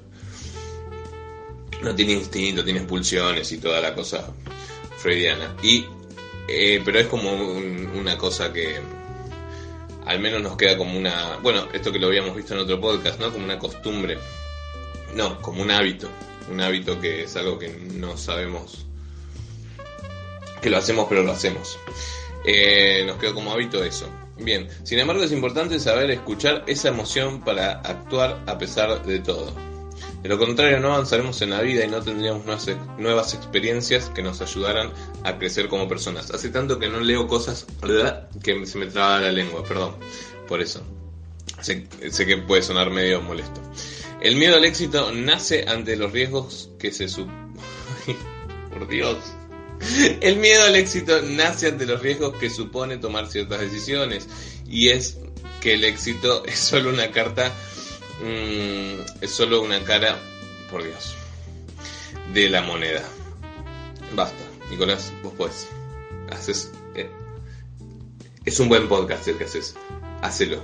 no 1.83 1.95
tiene 1.95 2.13
instinto, 2.13 2.65
tiene 2.65 2.81
expulsiones 2.81 3.51
y 3.53 3.59
toda 3.59 3.81
la 3.81 3.95
cosa 3.95 4.33
freudiana. 4.99 5.57
Y, 5.63 5.85
eh, 6.49 6.81
pero 6.85 6.99
es 6.99 7.07
como 7.07 7.33
una 7.33 8.17
cosa 8.17 8.53
que 8.53 8.81
al 10.07 10.21
menos 10.21 10.41
nos 10.41 10.57
queda 10.57 10.77
como 10.77 10.97
una, 10.97 11.37
bueno, 11.43 11.67
esto 11.73 11.93
que 11.93 11.99
lo 11.99 12.07
habíamos 12.07 12.35
visto 12.37 12.55
en 12.55 12.61
otro 12.61 12.81
podcast, 12.81 13.21
¿no? 13.21 13.33
Como 13.33 13.45
una 13.45 13.59
costumbre, 13.59 14.19
no, 15.15 15.41
como 15.43 15.63
un 15.63 15.71
hábito, 15.71 16.09
un 16.51 16.61
hábito 16.61 17.01
que 17.01 17.25
es 17.25 17.37
algo 17.37 17.59
que 17.59 17.69
no 17.69 18.17
sabemos, 18.17 18.87
que 20.63 20.71
lo 20.71 20.79
hacemos 20.79 21.07
pero 21.09 21.25
lo 21.25 21.33
hacemos. 21.33 21.77
Eh, 22.45 23.03
nos 23.05 23.17
queda 23.17 23.35
como 23.35 23.53
hábito 23.53 23.83
eso. 23.83 24.09
Bien, 24.39 24.69
sin 24.85 24.99
embargo 24.99 25.25
es 25.25 25.33
importante 25.33 25.81
saber 25.81 26.11
escuchar 26.11 26.63
esa 26.67 26.89
emoción 26.89 27.43
para 27.43 27.81
actuar 27.81 28.43
a 28.47 28.59
pesar 28.59 29.05
de 29.05 29.19
todo. 29.19 29.53
De 30.23 30.29
lo 30.29 30.39
contrario, 30.39 30.81
no 30.81 30.93
avanzaremos 30.93 31.41
en 31.43 31.51
la 31.51 31.61
vida 31.61 31.85
y 31.85 31.89
no 31.89 32.03
tendríamos 32.03 32.45
nuevas 32.99 33.35
experiencias 33.35 34.11
que 34.11 34.23
nos 34.23 34.41
ayudaran 34.41 34.93
a 35.25 35.39
crecer 35.39 35.69
como 35.69 35.89
personas. 35.89 36.31
Hace 36.31 36.49
tanto 36.49 36.79
que 36.79 36.89
no 36.89 37.01
leo 37.01 37.27
cosas 37.27 37.67
que 38.43 38.67
se 38.67 38.79
me 38.79 38.87
traba 38.87 39.21
la 39.21 39.33
lengua, 39.33 39.63
perdón, 39.65 39.97
por 40.49 40.61
eso. 40.61 40.83
Sé, 41.61 41.87
que 41.89 42.37
puede 42.39 42.63
sonar 42.63 42.91
medio 42.91 43.23
molesto. 43.23 43.61
El 44.21 44.37
miedo 44.37 44.57
al 44.57 44.65
éxito 44.65 45.13
nace 45.13 45.65
ante 45.69 45.97
los 45.97 46.13
riesgos 46.13 46.71
que 46.79 46.93
se. 46.93 47.07
El 50.21 50.37
miedo 50.37 50.65
al 50.65 50.77
éxito 50.77 51.21
nace 51.23 51.69
ante 51.69 51.87
los 51.87 52.01
riesgos 52.01 52.35
que 52.37 52.51
supone 52.51 52.97
tomar 52.97 53.27
ciertas 53.29 53.61
decisiones 53.61 54.27
y 54.67 54.89
es 54.89 55.19
que 55.61 55.75
el 55.75 55.85
éxito 55.85 56.45
es 56.47 56.59
solo 56.59 56.91
una 56.91 57.11
carta 57.11 57.53
Mm, 58.21 59.01
es 59.21 59.31
solo 59.31 59.63
una 59.63 59.83
cara, 59.85 60.19
por 60.71 60.83
Dios, 60.83 61.15
de 62.33 62.49
la 62.49 62.63
moneda. 62.63 63.03
Basta, 64.15 64.43
Nicolás, 64.71 65.13
vos 65.23 65.35
podés. 65.35 65.69
Haces. 66.31 66.73
Eh, 66.95 67.11
es 68.45 68.59
un 68.61 68.69
buen 68.69 68.89
podcast 68.89 69.27
el 69.29 69.37
que 69.37 69.45
haces. 69.45 69.77
Hacelo. 70.23 70.63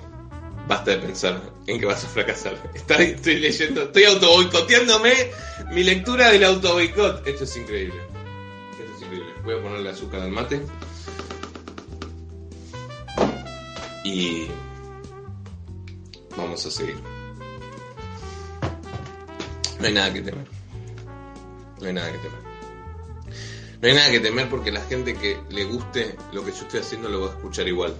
Basta 0.66 0.92
de 0.92 0.99
pensar 0.99 1.42
en 1.66 1.80
que 1.80 1.87
vas 1.87 2.04
a 2.04 2.09
fracasar. 2.09 2.56
Estoy, 2.75 3.37
leyendo, 3.38 3.82
estoy 3.82 4.04
auto 4.04 4.28
boicoteándome 4.28 5.12
mi 5.73 5.82
lectura 5.82 6.30
del 6.30 6.44
auto 6.44 6.75
boicot. 6.75 7.26
Esto 7.26 7.44
es 7.44 7.56
increíble. 7.56 8.00
Esto 8.73 8.94
es 8.97 9.02
increíble. 9.02 9.35
Voy 9.44 9.54
a 9.59 9.62
ponerle 9.62 9.90
azúcar 9.90 10.21
al 10.21 10.30
mate. 10.30 10.62
Y 14.04 14.47
vamos 16.37 16.64
a 16.66 16.71
seguir. 16.71 17.22
No 19.83 19.89
hay 19.89 19.95
nada 19.95 20.12
que 20.12 20.23
temer. 20.23 20.47
No 21.81 21.87
hay 21.89 21.93
nada 21.93 22.12
que 22.12 22.19
temer. 22.19 22.39
No 23.81 23.89
hay 23.89 23.95
nada 23.95 24.11
que 24.12 24.21
temer 24.21 24.49
porque 24.49 24.71
la 24.71 24.81
gente 24.83 25.15
que 25.15 25.41
le 25.51 25.65
guste 25.65 26.15
lo 26.33 26.45
que 26.45 26.53
yo 26.53 26.59
estoy 26.59 26.79
haciendo 26.79 27.09
lo 27.09 27.23
va 27.23 27.27
a 27.27 27.31
escuchar 27.31 27.67
igual. 27.67 27.97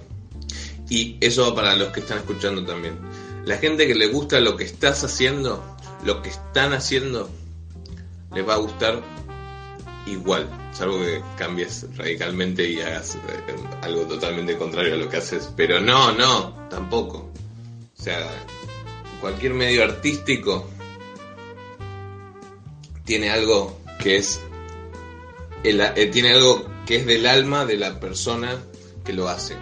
Y 0.89 1.17
eso 1.19 1.49
va 1.49 1.55
para 1.55 1.75
los 1.75 1.89
que 1.89 1.99
están 1.99 2.19
escuchando 2.19 2.63
también. 2.65 2.97
La 3.43 3.57
gente 3.57 3.85
que 3.85 3.95
le 3.95 4.07
gusta 4.07 4.39
lo 4.39 4.55
que 4.55 4.63
estás 4.63 5.03
haciendo, 5.03 5.61
lo 6.05 6.21
que 6.21 6.29
están 6.29 6.71
haciendo, 6.71 7.29
les 8.33 8.47
va 8.47 8.53
a 8.53 8.59
gustar 8.59 9.01
igual. 10.05 10.47
Salvo 10.71 10.99
que 10.99 11.21
cambies 11.37 11.85
radicalmente 11.97 12.65
y 12.65 12.79
hagas 12.79 13.15
eh, 13.15 13.55
algo 13.81 14.03
totalmente 14.03 14.57
contrario 14.57 14.93
a 14.93 14.97
lo 14.97 15.09
que 15.09 15.17
haces. 15.17 15.49
Pero 15.57 15.81
no, 15.81 16.13
no, 16.13 16.69
tampoco. 16.69 17.29
O 17.99 18.01
sea, 18.01 18.25
cualquier 19.19 19.53
medio 19.53 19.83
artístico 19.83 20.69
tiene 23.05 23.29
algo 23.29 23.79
que 23.99 24.17
es 24.17 24.39
eh, 25.63 26.09
tiene 26.11 26.33
algo 26.33 26.65
que 26.85 26.97
es 26.97 27.05
del 27.05 27.25
alma 27.25 27.65
de 27.65 27.77
la 27.77 27.99
persona 27.99 28.61
que 29.05 29.13
lo 29.13 29.29
hace. 29.29 29.55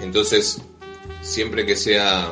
Entonces, 0.00 0.60
siempre 1.20 1.66
que 1.66 1.74
sea 1.74 2.30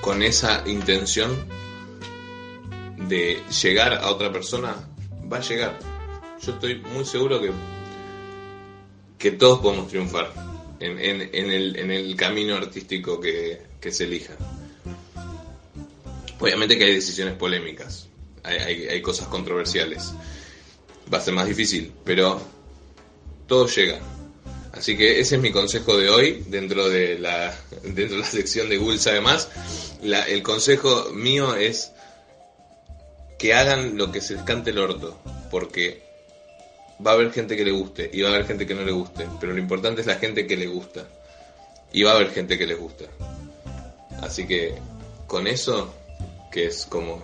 con 0.00 0.22
esa 0.22 0.64
intención 0.66 1.46
de 3.08 3.42
llegar 3.62 3.94
a 3.94 4.10
otra 4.10 4.32
persona, 4.32 4.74
va 5.30 5.38
a 5.38 5.40
llegar. 5.40 5.78
Yo 6.42 6.52
estoy 6.52 6.76
muy 6.94 7.04
seguro 7.04 7.40
que, 7.40 7.50
que 9.18 9.32
todos 9.32 9.60
podemos 9.60 9.88
triunfar 9.88 10.32
en, 10.80 10.98
el, 10.98 11.74
en 11.76 11.90
el, 11.90 12.16
camino 12.16 12.56
artístico 12.56 13.20
que, 13.20 13.60
que 13.78 13.92
se 13.92 14.04
elija. 14.04 14.34
Obviamente 16.40 16.78
que 16.78 16.84
hay 16.84 16.94
decisiones 16.94 17.34
polémicas, 17.34 18.08
hay, 18.42 19.00
cosas 19.02 19.28
controversiales. 19.28 20.12
Va 21.12 21.18
a 21.18 21.20
ser 21.20 21.34
más 21.34 21.46
difícil, 21.46 21.92
pero 22.02 22.40
todo 23.46 23.66
llega. 23.66 24.00
Así 24.72 24.96
que 24.96 25.20
ese 25.20 25.36
es 25.36 25.42
mi 25.42 25.52
consejo 25.52 25.98
de 25.98 26.08
hoy 26.08 26.44
dentro 26.48 26.88
de 26.88 27.18
la, 27.18 27.54
dentro 27.82 28.16
de 28.16 28.22
la 28.22 28.26
sección 28.26 28.70
de 28.70 28.78
Google 28.78 28.98
sabe 28.98 29.20
más. 29.20 29.48
el 30.02 30.42
consejo 30.42 31.10
mío 31.12 31.54
es 31.56 31.92
que 33.38 33.52
hagan 33.52 33.98
lo 33.98 34.10
que 34.10 34.22
se 34.22 34.34
les 34.34 34.42
cante 34.42 34.70
el 34.70 34.78
orto, 34.78 35.18
porque 35.50 36.02
va 37.04 37.12
a 37.12 37.14
haber 37.14 37.32
gente 37.32 37.56
que 37.56 37.64
le 37.64 37.70
guste 37.70 38.10
y 38.12 38.22
va 38.22 38.30
a 38.30 38.32
haber 38.32 38.46
gente 38.46 38.66
que 38.66 38.74
no 38.74 38.82
le 38.82 38.92
guste, 38.92 39.26
pero 39.40 39.52
lo 39.52 39.58
importante 39.58 40.00
es 40.00 40.06
la 40.06 40.16
gente 40.16 40.46
que 40.46 40.56
le 40.56 40.66
gusta 40.66 41.06
y 41.92 42.02
va 42.02 42.12
a 42.12 42.14
haber 42.14 42.30
gente 42.30 42.56
que 42.56 42.66
les 42.66 42.78
gusta. 42.78 43.04
Así 44.22 44.46
que 44.46 44.74
con 45.26 45.46
eso 45.46 45.99
que 46.50 46.66
es 46.66 46.86
como 46.86 47.22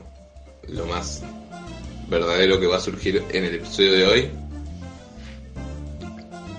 lo 0.68 0.86
más 0.86 1.22
verdadero 2.08 2.60
que 2.60 2.66
va 2.66 2.76
a 2.76 2.80
surgir 2.80 3.22
en 3.30 3.44
el 3.44 3.56
episodio 3.56 3.92
de 3.92 4.06
hoy. 4.06 4.30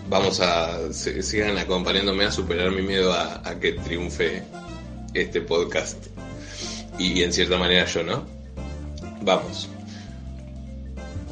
Vamos 0.10 0.40
a 0.40 0.94
sigan 0.94 1.58
acompañándome 1.58 2.26
a 2.26 2.32
superar 2.32 2.72
mi 2.72 2.82
miedo 2.82 3.14
a, 3.14 3.60
que 3.60 3.74
triunfe 3.74 4.44
este 5.14 5.42
podcast 5.42 5.98
y, 6.98 7.22
en 7.24 7.34
cierta 7.34 7.58
manera 7.58 7.86
yo, 7.86 8.04
¿no? 8.04 8.26
Vamos. 9.22 9.68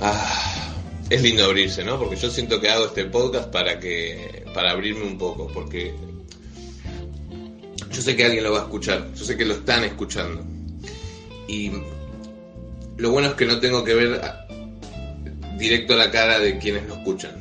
Ah, 0.01 0.73
es 1.09 1.21
lindo 1.21 1.45
abrirse, 1.45 1.83
¿no? 1.83 1.97
Porque 1.97 2.17
yo 2.17 2.29
siento 2.29 2.59
que 2.59 2.69
hago 2.69 2.85
este 2.85 3.05
podcast 3.05 3.49
para 3.49 3.79
que 3.79 4.43
para 4.53 4.71
abrirme 4.71 5.03
un 5.03 5.17
poco, 5.17 5.47
porque 5.53 5.93
yo 7.91 8.01
sé 8.01 8.15
que 8.15 8.25
alguien 8.25 8.43
lo 8.43 8.51
va 8.51 8.59
a 8.59 8.63
escuchar, 8.63 9.13
yo 9.13 9.23
sé 9.23 9.37
que 9.37 9.45
lo 9.45 9.53
están 9.53 9.85
escuchando 9.85 10.54
y 11.47 11.71
lo 12.97 13.11
bueno 13.11 13.29
es 13.29 13.33
que 13.35 13.45
no 13.45 13.59
tengo 13.59 13.83
que 13.83 13.93
ver 13.93 14.21
directo 15.57 15.93
a 15.93 15.97
la 15.97 16.11
cara 16.11 16.39
de 16.39 16.57
quienes 16.57 16.87
lo 16.87 16.95
escuchan. 16.95 17.31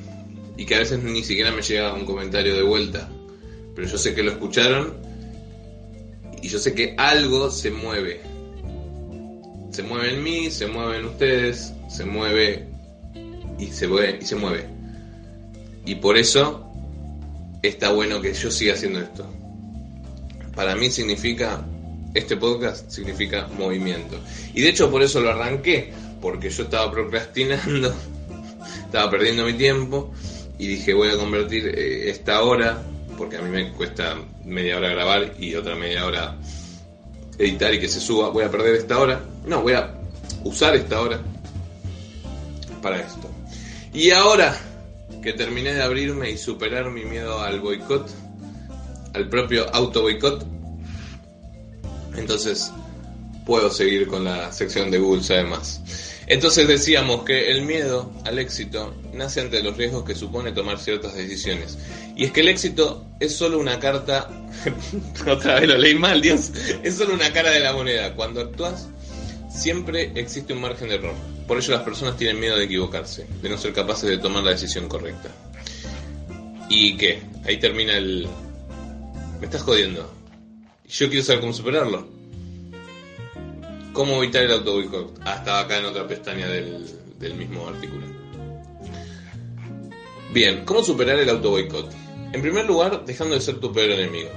Y 0.56 0.66
que 0.66 0.76
a 0.76 0.78
veces 0.78 1.02
ni 1.02 1.22
siquiera 1.22 1.50
me 1.50 1.62
llega 1.62 1.94
un 1.94 2.04
comentario 2.04 2.54
de 2.54 2.62
vuelta. 2.62 3.08
Pero 3.74 3.88
yo 3.88 3.98
sé 3.98 4.14
que 4.14 4.22
lo 4.22 4.32
escucharon 4.32 4.94
y 6.44 6.48
yo 6.48 6.58
sé 6.58 6.74
que 6.74 6.94
algo 6.96 7.50
se 7.50 7.70
mueve. 7.70 8.20
Se 9.70 9.82
mueve 9.82 10.14
en 10.14 10.22
mí, 10.22 10.50
se 10.50 10.66
mueve 10.66 10.98
en 10.98 11.06
ustedes, 11.06 11.72
se 11.88 12.04
mueve 12.04 12.68
y 13.58 13.66
se 13.68 13.88
mueve 13.88 14.18
y 14.20 14.24
se 14.26 14.36
mueve. 14.36 14.66
Y 15.86 15.96
por 15.96 16.16
eso 16.16 16.70
está 17.62 17.92
bueno 17.92 18.20
que 18.20 18.32
yo 18.32 18.50
siga 18.50 18.74
haciendo 18.74 19.00
esto. 19.00 19.26
Para 20.54 20.76
mí 20.76 20.90
significa 20.90 21.64
este 22.14 22.36
podcast 22.36 22.90
significa 22.90 23.48
movimiento. 23.58 24.18
Y 24.54 24.62
de 24.62 24.70
hecho 24.70 24.90
por 24.90 25.02
eso 25.02 25.20
lo 25.20 25.30
arranqué, 25.30 25.92
porque 26.20 26.48
yo 26.48 26.62
estaba 26.64 26.90
procrastinando, 26.90 27.94
estaba 28.86 29.10
perdiendo 29.10 29.44
mi 29.44 29.54
tiempo 29.54 30.12
y 30.58 30.68
dije 30.68 30.94
voy 30.94 31.08
a 31.08 31.16
convertir 31.16 31.66
eh, 31.66 32.10
esta 32.10 32.42
hora, 32.42 32.82
porque 33.18 33.36
a 33.36 33.42
mí 33.42 33.50
me 33.50 33.72
cuesta 33.72 34.16
media 34.44 34.76
hora 34.76 34.88
grabar 34.88 35.34
y 35.38 35.54
otra 35.54 35.74
media 35.74 36.06
hora 36.06 36.36
editar 37.38 37.74
y 37.74 37.80
que 37.80 37.88
se 37.88 38.00
suba. 38.00 38.30
Voy 38.30 38.44
a 38.44 38.50
perder 38.50 38.76
esta 38.76 38.98
hora. 38.98 39.20
No, 39.44 39.62
voy 39.62 39.74
a 39.74 39.94
usar 40.44 40.76
esta 40.76 41.00
hora 41.00 41.20
para 42.80 43.00
esto. 43.00 43.28
Y 43.92 44.10
ahora 44.10 44.56
que 45.22 45.32
terminé 45.32 45.74
de 45.74 45.82
abrirme 45.82 46.30
y 46.30 46.36
superar 46.36 46.90
mi 46.90 47.04
miedo 47.04 47.40
al 47.40 47.60
boicot, 47.60 48.08
al 49.14 49.28
propio 49.28 49.66
auto 49.74 50.02
boicot, 50.02 50.53
entonces 52.16 52.72
puedo 53.44 53.70
seguir 53.70 54.06
con 54.06 54.24
la 54.24 54.52
sección 54.52 54.90
de 54.90 54.98
Google 54.98 55.22
Sabe 55.22 55.44
Más. 55.44 55.80
Entonces 56.26 56.66
decíamos 56.66 57.24
que 57.24 57.50
el 57.50 57.62
miedo 57.62 58.10
al 58.24 58.38
éxito 58.38 58.94
nace 59.12 59.42
ante 59.42 59.62
los 59.62 59.76
riesgos 59.76 60.04
que 60.04 60.14
supone 60.14 60.52
tomar 60.52 60.78
ciertas 60.78 61.14
decisiones. 61.14 61.78
Y 62.16 62.24
es 62.24 62.32
que 62.32 62.40
el 62.40 62.48
éxito 62.48 63.06
es 63.20 63.34
solo 63.36 63.58
una 63.58 63.78
carta, 63.78 64.30
otra 65.30 65.60
vez 65.60 65.68
lo 65.68 65.76
leí 65.76 65.94
mal, 65.94 66.22
Dios, 66.22 66.50
es 66.82 66.96
solo 66.96 67.14
una 67.14 67.32
cara 67.32 67.50
de 67.50 67.60
la 67.60 67.74
moneda. 67.74 68.14
Cuando 68.14 68.40
actúas, 68.40 68.88
siempre 69.50 70.12
existe 70.14 70.54
un 70.54 70.62
margen 70.62 70.88
de 70.88 70.94
error. 70.94 71.14
Por 71.46 71.58
ello 71.58 71.74
las 71.74 71.82
personas 71.82 72.16
tienen 72.16 72.40
miedo 72.40 72.56
de 72.56 72.64
equivocarse, 72.64 73.26
de 73.42 73.48
no 73.50 73.58
ser 73.58 73.74
capaces 73.74 74.08
de 74.08 74.16
tomar 74.16 74.42
la 74.42 74.52
decisión 74.52 74.88
correcta. 74.88 75.28
¿Y 76.70 76.96
qué? 76.96 77.22
Ahí 77.44 77.58
termina 77.58 77.96
el... 77.98 78.26
Me 79.40 79.46
estás 79.46 79.62
jodiendo. 79.62 80.10
Yo 80.88 81.08
quiero 81.08 81.24
saber 81.24 81.40
cómo 81.40 81.52
superarlo. 81.52 82.06
¿Cómo 83.92 84.22
evitar 84.22 84.42
el 84.42 84.52
auto 84.52 84.72
boicot? 84.74 85.20
Ah, 85.24 85.36
estaba 85.38 85.60
acá 85.60 85.78
en 85.78 85.86
otra 85.86 86.06
pestaña 86.06 86.48
del, 86.48 86.84
del 87.18 87.34
mismo 87.34 87.66
artículo. 87.68 88.06
Bien, 90.32 90.64
¿cómo 90.64 90.82
superar 90.82 91.18
el 91.18 91.30
auto 91.30 91.50
boicot? 91.50 91.90
En 92.32 92.42
primer 92.42 92.66
lugar, 92.66 93.04
dejando 93.04 93.34
de 93.34 93.40
ser 93.40 93.60
tu 93.60 93.72
peor 93.72 93.92
enemigo. 93.92 94.30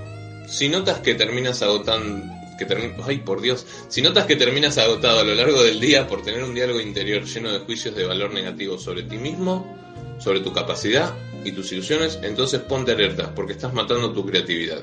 Si 0.48 0.70
notas 0.70 1.00
que 1.00 1.16
terminas 1.16 1.62
agotando. 1.62 2.34
Que 2.58 2.66
ay, 3.06 3.18
por 3.20 3.42
Dios. 3.42 3.66
Si 3.89 4.01
notas 4.01 4.25
que 4.25 4.36
terminas 4.36 4.77
agotado 4.77 5.20
a 5.20 5.24
lo 5.24 5.36
largo 5.36 5.62
del 5.63 5.80
día 5.80 6.08
por 6.08 6.24
tener 6.24 6.44
un 6.44 6.56
diálogo 6.56 6.80
interior 6.80 7.24
lleno 7.25 7.51
de 7.51 7.60
juicios 7.60 7.96
de 7.96 8.06
valor 8.06 8.34
negativo 8.34 8.80
sobre 8.80 9.04
ti 9.04 9.18
mismo, 9.18 9.77
sobre 10.20 10.39
tu 10.39 10.54
capacidad 10.54 11.13
y 11.44 11.51
tus 11.51 11.72
ilusiones, 11.72 12.20
entonces 12.24 12.62
ponte 12.62 12.94
alerta, 12.94 13.34
porque 13.36 13.54
estás 13.54 13.74
matando 13.74 14.12
tu 14.12 14.25
creatividad. 14.25 14.82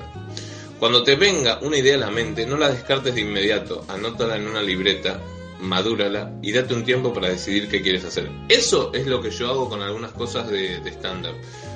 Cuando 0.79 1.03
te 1.03 1.15
venga 1.15 1.59
una 1.61 1.77
idea 1.77 1.95
a 1.95 1.99
la 1.99 2.11
mente, 2.11 2.45
no 2.45 2.57
la 2.57 2.69
descartes 2.69 3.15
de 3.15 3.21
inmediato, 3.21 3.85
anótala 3.87 4.35
en 4.35 4.47
una 4.47 4.61
libreta, 4.61 5.21
madúrala 5.61 6.33
y 6.41 6.51
date 6.51 6.73
un 6.73 6.83
tiempo 6.83 7.13
para 7.13 7.29
decidir 7.29 7.69
qué 7.69 7.81
quieres 7.81 8.03
hacer. 8.03 8.29
Eso 8.49 8.91
es 8.93 9.07
lo 9.07 9.21
que 9.21 9.31
yo 9.31 9.49
hago 9.49 9.69
con 9.69 9.81
algunas 9.81 10.11
cosas 10.11 10.49
de 10.49 10.75
estándar. 10.85 11.33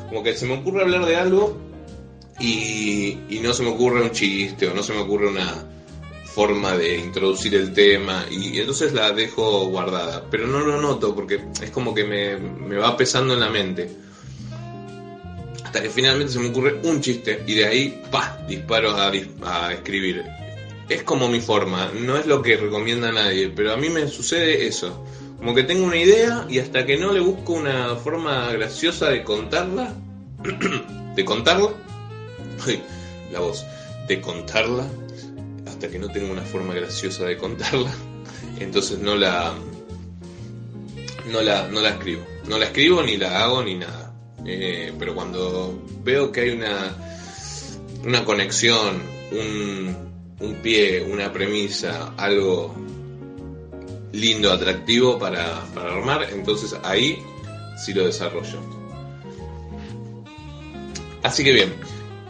Como 0.10 0.24
que 0.24 0.36
se 0.36 0.46
me 0.46 0.56
ocurre 0.56 0.82
hablar 0.82 1.06
de 1.06 1.15
algo 1.15 1.58
y, 2.39 3.18
y, 3.29 3.39
no 3.41 3.53
se 3.53 3.63
me 3.63 3.70
ocurre 3.70 4.01
un 4.01 4.12
chiste 4.12 4.68
o 4.68 4.74
no 4.74 4.82
se 4.82 4.94
me 4.94 5.00
ocurre 5.00 5.27
una 5.27 5.65
forma 6.25 6.75
de 6.77 6.98
introducir 6.98 7.53
el 7.56 7.74
tema 7.74 8.25
y, 8.29 8.60
entonces 8.60 8.94
la 8.94 9.12
dejo 9.12 9.65
guardada. 9.68 10.25
Pero 10.32 10.48
no 10.48 10.60
lo 10.60 10.82
noto 10.82 11.13
porque 11.13 11.41
es 11.62 11.70
como 11.72 11.94
que 11.94 12.03
me, 12.03 12.38
me 12.38 12.77
va 12.77 12.98
pesando 12.98 13.34
en 13.34 13.39
la 13.39 13.50
mente 13.50 13.89
hasta 15.69 15.83
que 15.83 15.89
finalmente 15.91 16.33
se 16.33 16.39
me 16.39 16.47
ocurre 16.47 16.79
un 16.81 16.99
chiste 16.99 17.43
y 17.45 17.53
de 17.53 17.65
ahí, 17.67 18.01
pa, 18.09 18.39
disparo 18.47 18.89
a, 18.89 19.11
a, 19.43 19.71
escribir. 19.71 20.25
Es 20.89 21.03
como 21.03 21.29
mi 21.29 21.41
forma, 21.41 21.91
no 21.93 22.17
es 22.17 22.25
lo 22.25 22.41
que 22.41 22.57
recomienda 22.57 23.11
nadie, 23.11 23.49
pero 23.55 23.73
a 23.73 23.77
mí 23.77 23.88
me 23.89 24.07
sucede 24.07 24.65
eso. 24.65 25.05
Como 25.38 25.53
que 25.53 25.61
tengo 25.61 25.85
una 25.85 25.97
idea 25.97 26.47
y 26.49 26.57
hasta 26.57 26.88
que 26.88 26.97
no 26.97 27.13
le 27.13 27.19
busco 27.19 27.53
una 27.53 27.95
forma 27.97 28.51
graciosa 28.51 29.09
de 29.09 29.23
contarla, 29.23 29.93
de 31.15 31.23
contarla, 31.23 31.69
la 33.31 33.39
voz, 33.39 33.63
de 34.07 34.19
contarla, 34.21 34.88
hasta 35.67 35.88
que 35.88 35.99
no 35.99 36.11
tengo 36.11 36.31
una 36.31 36.41
forma 36.41 36.73
graciosa 36.73 37.25
de 37.25 37.38
contarla, 37.38 37.91
entonces 38.59 38.97
no 38.97 39.15
la, 39.15 39.53
no 41.31 41.44
la, 41.44 41.67
no 41.67 41.79
la 41.79 41.89
escribo. 41.89 42.25
No 42.48 42.57
la 42.57 42.65
escribo 42.65 43.03
ni 43.03 43.17
la 43.17 43.44
hago 43.44 43.61
ni 43.61 43.75
nada. 43.75 44.08
Eh, 44.45 44.93
pero 44.97 45.13
cuando 45.15 45.77
veo 46.03 46.31
que 46.31 46.41
hay 46.41 46.49
una, 46.51 46.95
una 48.03 48.25
conexión, 48.25 49.01
un, 49.31 49.95
un 50.39 50.55
pie, 50.55 51.01
una 51.01 51.31
premisa, 51.31 52.13
algo 52.17 52.75
lindo, 54.11 54.51
atractivo 54.51 55.19
para, 55.19 55.63
para 55.73 55.93
armar, 55.93 56.27
entonces 56.31 56.75
ahí 56.83 57.21
sí 57.77 57.93
lo 57.93 58.05
desarrollo. 58.05 58.59
Así 61.21 61.43
que 61.43 61.51
bien, 61.51 61.73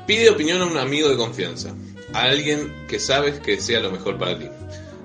pide 0.07 0.29
opinión 0.29 0.61
a 0.61 0.65
un 0.65 0.77
amigo 0.77 1.09
de 1.09 1.17
confianza, 1.17 1.73
a 2.13 2.23
alguien 2.23 2.73
que 2.87 2.99
sabes 2.99 3.39
que 3.39 3.59
sea 3.61 3.79
lo 3.79 3.91
mejor 3.91 4.17
para 4.17 4.37
ti. 4.37 4.47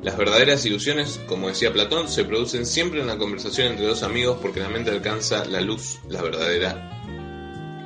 Las 0.02 0.16
verdaderas 0.18 0.64
ilusiones, 0.66 1.20
como 1.26 1.48
decía 1.48 1.72
Platón, 1.72 2.08
se 2.08 2.24
producen 2.24 2.66
siempre 2.66 3.00
en 3.00 3.06
la 3.06 3.16
conversación 3.16 3.68
entre 3.68 3.86
dos 3.86 4.02
amigos 4.02 4.38
porque 4.40 4.60
la 4.60 4.68
mente 4.68 4.90
alcanza 4.90 5.44
la 5.46 5.60
luz, 5.60 5.98
la 6.08 6.20
verdadera 6.20 6.93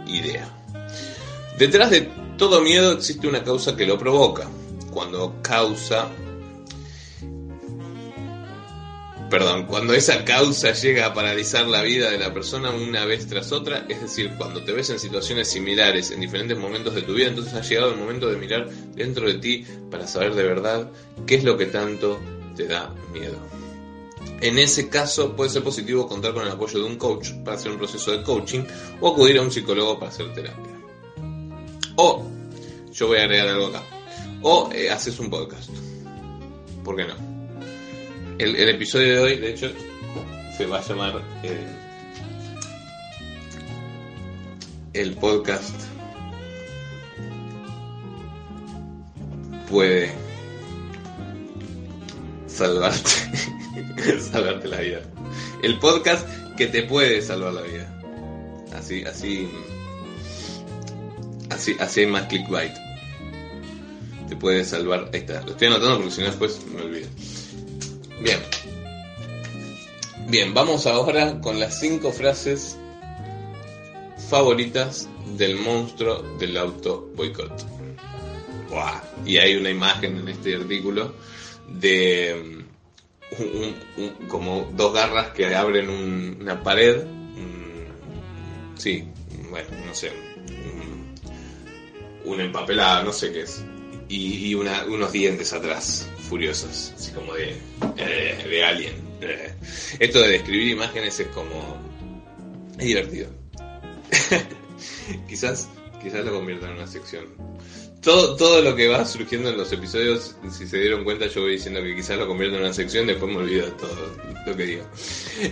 idea. 0.09 0.49
Detrás 1.59 1.91
de 1.91 2.09
todo 2.37 2.61
miedo 2.61 2.93
existe 2.93 3.27
una 3.27 3.43
causa 3.43 3.77
que 3.77 3.87
lo 3.87 3.99
provoca. 3.99 4.49
Cuando 4.93 5.43
causa... 5.43 6.09
Perdón, 9.29 9.67
cuando 9.67 9.93
esa 9.93 10.25
causa 10.25 10.73
llega 10.73 11.05
a 11.05 11.13
paralizar 11.13 11.67
la 11.67 11.83
vida 11.83 12.11
de 12.11 12.17
la 12.17 12.33
persona 12.33 12.71
una 12.71 13.05
vez 13.05 13.27
tras 13.27 13.53
otra, 13.53 13.85
es 13.87 14.01
decir, 14.01 14.33
cuando 14.39 14.65
te 14.65 14.73
ves 14.73 14.89
en 14.89 14.99
situaciones 14.99 15.49
similares 15.49 16.11
en 16.11 16.21
diferentes 16.21 16.57
momentos 16.57 16.95
de 16.95 17.03
tu 17.03 17.13
vida, 17.13 17.27
entonces 17.27 17.53
ha 17.53 17.61
llegado 17.61 17.93
el 17.93 17.99
momento 17.99 18.31
de 18.31 18.39
mirar 18.39 18.71
dentro 18.95 19.27
de 19.27 19.35
ti 19.35 19.67
para 19.91 20.07
saber 20.07 20.35
de 20.35 20.45
verdad 20.45 20.91
qué 21.27 21.35
es 21.35 21.45
lo 21.45 21.59
que 21.59 21.67
tanto 21.67 22.19
te 22.57 22.69
da 22.69 22.95
miedo. 23.13 23.37
En 24.41 24.59
ese 24.59 24.89
caso 24.89 25.35
puede 25.35 25.51
ser 25.51 25.65
positivo 25.65 26.07
contar 26.07 26.33
con 26.33 26.45
el 26.45 26.53
apoyo 26.53 26.79
de 26.79 26.85
un 26.85 26.97
coach 26.97 27.33
para 27.45 27.57
hacer 27.57 27.73
un 27.73 27.79
proceso 27.79 28.13
de 28.13 28.23
coaching 28.23 28.61
o 29.01 29.09
acudir 29.09 29.39
a 29.39 29.43
un 29.43 29.51
psicólogo 29.51 29.99
para 29.99 30.11
hacer 30.11 30.33
terapia. 30.33 30.73
O, 31.97 32.25
yo 32.93 33.09
voy 33.09 33.19
a 33.19 33.23
agregar 33.23 33.49
algo 33.49 33.67
acá, 33.67 33.83
o 34.43 34.71
eh, 34.73 34.91
haces 34.91 35.19
un 35.19 35.29
podcast. 35.29 35.71
¿Por 36.85 36.97
qué 36.97 37.05
no? 37.05 37.15
El, 38.39 38.69
episodio 38.69 39.15
de 39.15 39.19
hoy, 39.19 39.37
de 39.37 39.51
hecho, 39.51 39.73
se 40.57 40.67
va 40.67 40.79
a 40.79 40.87
llamar 40.87 41.21
eh, 41.43 41.67
el 44.93 45.15
podcast 45.15 45.75
puede 49.69 50.11
salvarte. 52.47 53.11
salvarte 54.21 54.69
la 54.69 54.81
vida. 54.81 55.01
El 55.63 55.79
podcast 55.79 56.27
que 56.57 56.67
te 56.67 56.83
puede 56.83 57.23
salvar 57.23 57.55
la 57.55 57.63
vida. 57.63 57.95
Así, 58.75 59.05
así. 59.05 59.49
Así, 61.51 61.77
así 61.81 62.01
hay 62.01 62.07
más 62.07 62.25
clickbait. 62.25 62.73
Te 64.29 64.37
puede 64.37 64.65
salvar. 64.65 65.11
Ahí 65.13 65.21
está. 65.21 65.43
Lo 65.43 65.53
estoy 65.53 65.69
anotando 65.69 65.99
porque 65.99 66.11
si 66.11 66.21
no 66.21 66.27
después 66.27 66.61
me 66.75 66.83
olvido. 66.83 67.09
Bien. 68.21 68.41
Bien, 70.29 70.53
vamos 70.53 70.87
ahora 70.87 71.41
con 71.41 71.59
las 71.59 71.81
cinco 71.81 72.13
frases 72.13 72.77
favoritas 74.29 75.09
del 75.37 75.57
monstruo 75.57 76.23
del 76.39 76.57
auto 76.57 77.11
boicot. 77.17 77.79
Y 79.25 79.39
hay 79.39 79.57
una 79.57 79.71
imagen 79.71 80.19
en 80.19 80.29
este 80.29 80.57
artículo 80.57 81.15
de 81.69 82.65
como 84.29 84.71
dos 84.75 84.95
garras 84.95 85.31
que 85.31 85.55
abren 85.55 85.89
una 85.89 86.63
pared. 86.63 87.05
sí, 88.77 89.05
bueno, 89.51 89.69
no 89.87 89.95
sé. 89.95 90.13
una 92.25 92.45
empapelada, 92.45 93.03
no 93.03 93.13
sé 93.13 93.33
qué 93.33 93.43
es. 93.43 93.63
Y, 94.09 94.55
unos 94.55 95.13
dientes 95.13 95.53
atrás, 95.53 96.09
furiosos, 96.29 96.95
así 96.97 97.13
como 97.13 97.35
de, 97.35 97.57
eh, 97.97 98.47
de 98.49 98.65
alien. 98.65 98.95
Eh. 99.21 99.55
Esto 99.99 100.21
de 100.21 100.29
describir 100.29 100.69
imágenes 100.69 101.21
es 101.21 101.27
como. 101.29 101.79
es 102.79 102.87
divertido. 102.87 103.29
quizás, 105.29 105.69
quizás 106.03 106.25
lo 106.25 106.33
convierta 106.33 106.67
en 106.67 106.77
una 106.77 106.87
sección 106.87 107.27
todo, 108.09 108.37
todo 108.37 108.63
lo 108.63 108.75
que 108.75 108.89
va 108.89 109.05
surgiendo 109.05 109.51
en 109.51 109.59
los 109.59 109.71
episodios, 109.71 110.35
si 110.51 110.67
se 110.67 110.79
dieron 110.79 111.05
cuenta, 111.05 111.27
yo 111.27 111.43
voy 111.43 111.53
diciendo 111.53 111.83
que 111.83 111.95
quizás 111.95 112.17
lo 112.17 112.27
convierto 112.27 112.57
en 112.57 112.63
una 112.63 112.73
sección, 112.73 113.07
después 113.07 113.31
me 113.31 113.37
olvido 113.37 113.67
de 113.67 113.73
todo 113.73 113.91
lo 114.47 114.57
que 114.57 114.63
digo. 114.63 114.85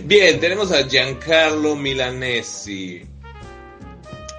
Bien, 0.05 0.39
tenemos 0.39 0.71
a 0.71 0.87
Giancarlo 0.87 1.75
Milanesi, 1.75 3.03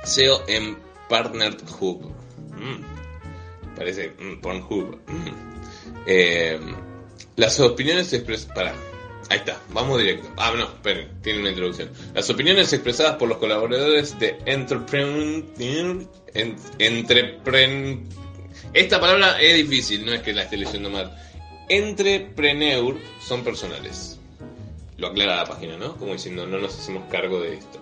CEO 0.04 0.42
en 0.48 0.76
Partnered 1.08 1.60
Hub. 1.78 2.10
Mm, 2.56 3.76
parece 3.76 4.08
mm, 4.18 4.40
Pornhub. 4.40 4.98
Mm. 5.06 5.28
Eh, 6.04 6.58
las 7.36 7.60
opiniones 7.60 8.12
expresadas. 8.12 8.74
Ahí 9.30 9.38
está, 9.38 9.60
vamos 9.70 9.98
directo. 9.98 10.28
Ah, 10.36 10.52
no, 10.56 10.64
esperen, 10.64 11.20
tiene 11.22 11.40
una 11.40 11.50
introducción. 11.50 11.90
Las 12.14 12.30
opiniones 12.30 12.72
expresadas 12.72 13.16
por 13.16 13.28
los 13.28 13.38
colaboradores 13.38 14.18
de 14.18 14.38
Entrepreneur. 14.46 15.44
En, 16.34 16.56
entrepren, 16.78 18.08
esta 18.72 19.00
palabra 19.00 19.40
es 19.40 19.56
difícil, 19.56 20.04
no 20.04 20.12
es 20.12 20.22
que 20.22 20.32
la 20.32 20.42
esté 20.42 20.56
leyendo 20.56 20.88
mal. 20.88 21.14
Entrepreneur 21.68 22.96
son 23.20 23.44
personales. 23.44 24.18
Lo 24.96 25.08
aclara 25.08 25.36
la 25.36 25.44
página, 25.44 25.76
¿no? 25.76 25.96
Como 25.96 26.12
diciendo, 26.14 26.46
no 26.46 26.58
nos 26.58 26.74
hacemos 26.78 27.04
cargo 27.10 27.40
de 27.40 27.54
esto. 27.54 27.80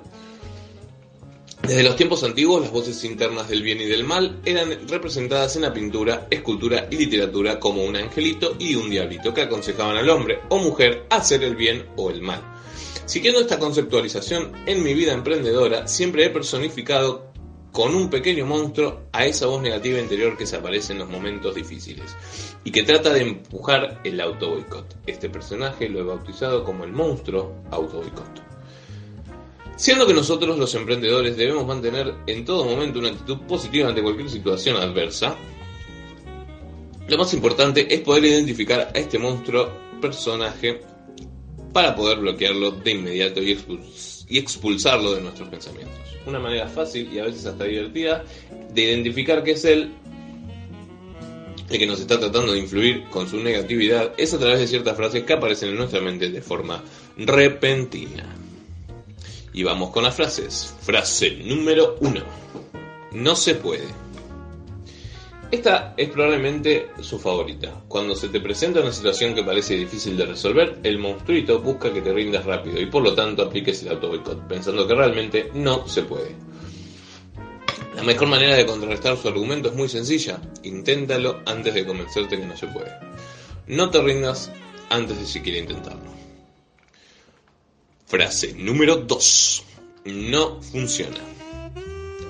Desde 1.63 1.83
los 1.83 1.97
tiempos 1.97 2.23
antiguos, 2.23 2.63
las 2.63 2.71
voces 2.71 3.03
internas 3.05 3.49
del 3.49 3.63
bien 3.63 3.81
y 3.81 3.87
del 3.87 4.05
mal 4.05 4.41
eran 4.45 4.87
representadas 4.89 5.57
en 5.57 5.63
la 5.63 5.73
pintura, 5.73 6.29
escultura 6.31 6.87
y 6.91 6.97
literatura 6.97 7.59
como 7.59 7.83
un 7.83 7.97
angelito 7.97 8.57
y 8.59 8.77
un 8.77 8.89
diablito 8.89 9.35
que 9.35 9.43
aconsejaban 9.43 9.97
al 9.97 10.09
hombre 10.11 10.41
o 10.49 10.59
mujer 10.59 11.07
hacer 11.11 11.43
el 11.43 11.57
bien 11.57 11.87
o 11.97 12.11
el 12.11 12.23
mal. 12.23 12.41
Siguiendo 13.07 13.41
esta 13.41 13.59
conceptualización, 13.59 14.53
en 14.67 14.83
mi 14.83 14.95
vida 14.95 15.13
emprendedora 15.13 15.89
siempre 15.89 16.27
he 16.27 16.31
personificado 16.31 17.33
con 17.73 17.95
un 17.95 18.11
pequeño 18.11 18.47
monstruo 18.47 19.03
a 19.13 19.27
esa 19.27 19.47
voz 19.47 19.61
negativa 19.61 19.99
interior 19.99 20.37
que 20.37 20.47
se 20.47 20.57
aparece 20.57 20.93
en 20.93 21.01
los 21.01 21.09
momentos 21.11 21.55
difíciles 21.55 22.17
y 22.65 22.71
que 22.71 22.85
trata 22.85 23.13
de 23.13 23.23
empujar 23.23 24.01
el 24.03 24.21
auto 24.21 24.51
boicot. 24.51 24.97
Este 25.07 25.29
personaje 25.29 25.89
lo 25.89 26.01
he 26.01 26.03
bautizado 26.03 26.65
como 26.65 26.85
el 26.85 26.93
monstruo 26.93 27.55
auto 27.71 27.99
boicot. 27.99 28.46
Siendo 29.77 30.07
que 30.07 30.15
nosotros 30.15 30.59
los 30.59 30.75
emprendedores 30.75 31.37
debemos 31.37 31.67
mantener 31.67 32.15
en 32.27 32.45
todo 32.47 32.65
momento 32.65 32.99
una 32.99 33.09
actitud 33.09 33.41
positiva 33.43 33.89
ante 33.89 34.03
cualquier 34.03 34.31
situación 34.31 34.77
adversa, 34.77 35.37
lo 37.09 37.19
más 37.19 37.33
importante 37.35 37.87
es 37.95 38.01
poder 38.01 38.25
identificar 38.25 38.91
a 38.95 38.99
este 38.99 39.19
monstruo 39.19 39.69
personaje 40.01 40.81
para 41.75 41.95
poder 41.95 42.19
bloquearlo 42.19 42.71
de 42.71 42.91
inmediato 42.91 43.43
y, 43.43 43.59
expulsarlo 44.31 45.15
de 45.15 45.21
nuestros 45.21 45.49
pensamientos. 45.49 45.95
Una 46.27 46.39
manera 46.39 46.67
fácil 46.69 47.13
y 47.13 47.19
a 47.19 47.25
veces 47.25 47.45
hasta 47.45 47.65
divertida 47.65 48.25
de 48.73 48.83
identificar 48.83 49.45
que 49.45 49.53
es 49.53 49.65
él 49.67 49.93
el 51.69 51.79
que 51.79 51.87
nos 51.87 52.01
está 52.01 52.19
tratando 52.19 52.53
de 52.53 52.61
influir 52.61 53.05
con 53.11 53.29
su 53.29 53.39
negatividad 53.39 54.13
es 54.17 54.33
a 54.33 54.39
través 54.39 54.61
de 54.61 54.67
ciertas 54.67 54.97
frases 54.97 55.25
que 55.25 55.33
aparecen 55.33 55.71
en 55.71 55.77
nuestra 55.77 56.01
mente 56.01 56.31
de 56.31 56.41
forma 56.41 56.83
repentina. 57.17 58.36
Y 59.57 59.65
vamos 59.65 59.89
con 59.89 60.05
las 60.05 60.15
frases. 60.15 60.75
Frase 60.83 61.31
número 61.43 61.97
uno. 62.01 62.21
No 63.13 63.35
se 63.35 63.55
puede. 63.55 63.87
Esta 65.51 65.95
es 65.97 66.11
probablemente 66.11 66.91
su 67.01 67.19
favorita. 67.19 67.83
Cuando 67.89 68.15
se 68.15 68.29
te 68.29 68.41
presenta 68.41 68.83
una 68.83 68.93
situación 68.93 69.35
que 69.35 69.43
parece 69.43 69.75
difícil 69.75 70.15
de 70.15 70.27
resolver, 70.27 70.79
el 70.83 70.99
monstruito 70.99 71.61
busca 71.61 71.91
que 71.91 72.03
te 72.03 72.13
rindas 72.13 72.45
rápido 72.45 72.79
y 72.79 72.85
por 72.85 73.03
lo 73.03 73.15
tanto 73.15 73.45
apliques 73.45 73.83
el 73.83 73.93
auto 73.93 74.09
boicot, 74.09 74.47
pensando 74.47 74.87
que 74.87 74.95
realmente 74.95 75.51
no 75.55 75.89
se 75.89 76.03
puede. 76.03 76.35
La 77.95 78.03
mejor 78.03 78.29
manera 78.29 78.57
de 78.57 78.67
contrarrestar 78.67 79.17
su 79.17 79.29
argumento 79.29 79.71
es 79.71 79.75
muy 79.75 79.89
sencilla. 79.89 80.39
Inténtalo 80.65 81.41
antes 81.47 81.73
de 81.73 81.87
convencerte 81.87 82.39
que 82.39 82.45
no 82.45 82.59
se 82.59 82.67
puede. 82.67 82.93
No 83.69 83.89
te 83.89 84.03
rindas 84.03 84.53
antes 84.91 85.19
de 85.19 85.25
siquiera 85.25 85.61
intentarlo. 85.61 86.26
Frase 88.07 88.55
número 88.57 88.97
2. 88.99 89.65
No 90.05 90.63
funciona. 90.63 91.19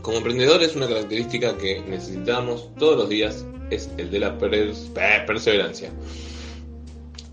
Como 0.01 0.17
emprendedores, 0.17 0.75
una 0.75 0.89
característica 0.89 1.59
que 1.59 1.81
necesitamos 1.81 2.75
todos 2.79 2.97
los 2.97 3.11
días 3.11 3.45
es 3.71 3.91
el 3.99 4.11
de 4.11 4.19
la 4.21 4.39
perseverancia. 4.39 5.93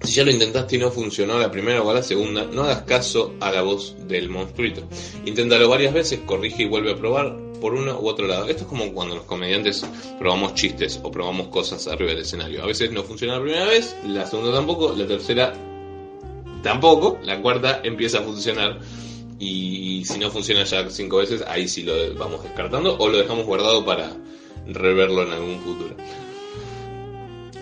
Si 0.01 0.11
ya 0.11 0.25
lo 0.25 0.31
intentaste 0.31 0.75
y 0.75 0.79
no 0.79 0.91
funcionó 0.91 1.39
la 1.39 1.51
primera 1.51 1.81
o 1.81 1.89
a 1.89 1.93
la 1.93 2.03
segunda, 2.03 2.43
no 2.43 2.63
hagas 2.63 2.81
caso 2.81 3.33
a 3.39 3.49
la 3.49 3.61
voz 3.61 3.95
del 4.09 4.27
monstruito. 4.27 4.89
Inténtalo 5.25 5.69
varias 5.69 5.93
veces, 5.93 6.19
corrige 6.25 6.63
y 6.63 6.67
vuelve 6.67 6.91
a 6.91 6.97
probar 6.97 7.37
por 7.61 7.73
uno 7.73 7.97
u 7.97 8.09
otro 8.09 8.27
lado. 8.27 8.49
Esto 8.49 8.63
es 8.63 8.67
como 8.67 8.91
cuando 8.91 9.15
los 9.15 9.23
comediantes 9.23 9.85
probamos 10.19 10.53
chistes 10.55 10.99
o 11.01 11.09
probamos 11.09 11.47
cosas 11.47 11.87
arriba 11.87 12.11
del 12.11 12.23
escenario. 12.23 12.61
A 12.61 12.65
veces 12.65 12.91
no 12.91 13.03
funciona 13.03 13.35
la 13.35 13.41
primera 13.41 13.65
vez, 13.67 13.95
la 14.05 14.25
segunda 14.25 14.51
tampoco, 14.51 14.93
la 14.93 15.07
tercera 15.07 15.53
tampoco, 16.63 17.19
la 17.23 17.39
cuarta 17.41 17.81
empieza 17.83 18.19
a 18.19 18.21
funcionar 18.21 18.79
y 19.39 20.03
si 20.05 20.19
no 20.19 20.31
funciona 20.31 20.63
ya 20.63 20.89
cinco 20.89 21.17
veces, 21.17 21.43
ahí 21.47 21.67
sí 21.67 21.83
lo 21.83 22.15
vamos 22.15 22.43
descartando 22.43 22.97
o 22.97 23.09
lo 23.09 23.17
dejamos 23.17 23.45
guardado 23.45 23.85
para 23.85 24.15
reverlo 24.67 25.23
en 25.23 25.31
algún 25.31 25.59
futuro. 25.59 25.95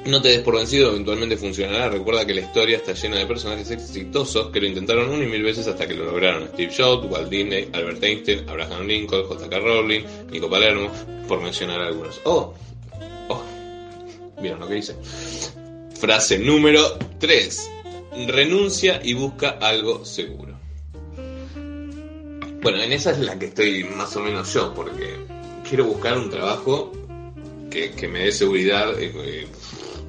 No 0.05 0.19
te 0.19 0.29
des 0.29 0.39
por 0.39 0.55
vencido, 0.55 0.89
eventualmente 0.89 1.37
funcionará. 1.37 1.89
Recuerda 1.89 2.25
que 2.25 2.33
la 2.33 2.41
historia 2.41 2.77
está 2.77 2.93
llena 2.93 3.17
de 3.17 3.27
personajes 3.27 3.69
exitosos 3.69 4.49
que 4.49 4.59
lo 4.59 4.65
intentaron 4.65 5.09
una 5.09 5.23
y 5.23 5.27
mil 5.27 5.43
veces 5.43 5.67
hasta 5.67 5.87
que 5.87 5.93
lo 5.93 6.05
lograron. 6.05 6.47
Steve 6.53 6.73
Jobs, 6.75 7.05
Walt 7.09 7.29
Disney, 7.29 7.69
Albert 7.71 8.03
Einstein, 8.03 8.49
Abraham 8.49 8.87
Lincoln, 8.87 9.23
J.K. 9.27 9.59
Rowling, 9.59 10.01
Nico 10.31 10.49
Palermo, 10.49 10.89
por 11.27 11.41
mencionar 11.41 11.81
algunos. 11.81 12.19
Oh, 12.23 12.51
oh, 13.29 13.43
vieron 14.41 14.59
lo 14.59 14.67
que 14.67 14.79
hice. 14.79 14.95
Frase 15.99 16.39
número 16.39 16.97
3 17.19 17.69
renuncia 18.27 18.99
y 19.03 19.13
busca 19.13 19.49
algo 19.49 20.05
seguro. 20.05 20.59
Bueno, 22.61 22.81
en 22.83 22.91
esa 22.91 23.11
es 23.11 23.19
la 23.19 23.39
que 23.39 23.47
estoy 23.47 23.83
más 23.83 24.15
o 24.15 24.19
menos 24.19 24.53
yo, 24.53 24.73
porque 24.73 25.15
quiero 25.67 25.85
buscar 25.85 26.17
un 26.17 26.29
trabajo 26.29 26.91
que, 27.69 28.07
me 28.07 28.25
dé 28.25 28.31
seguridad, 28.31 28.99
eh, 28.99 29.11
eh, 29.15 29.47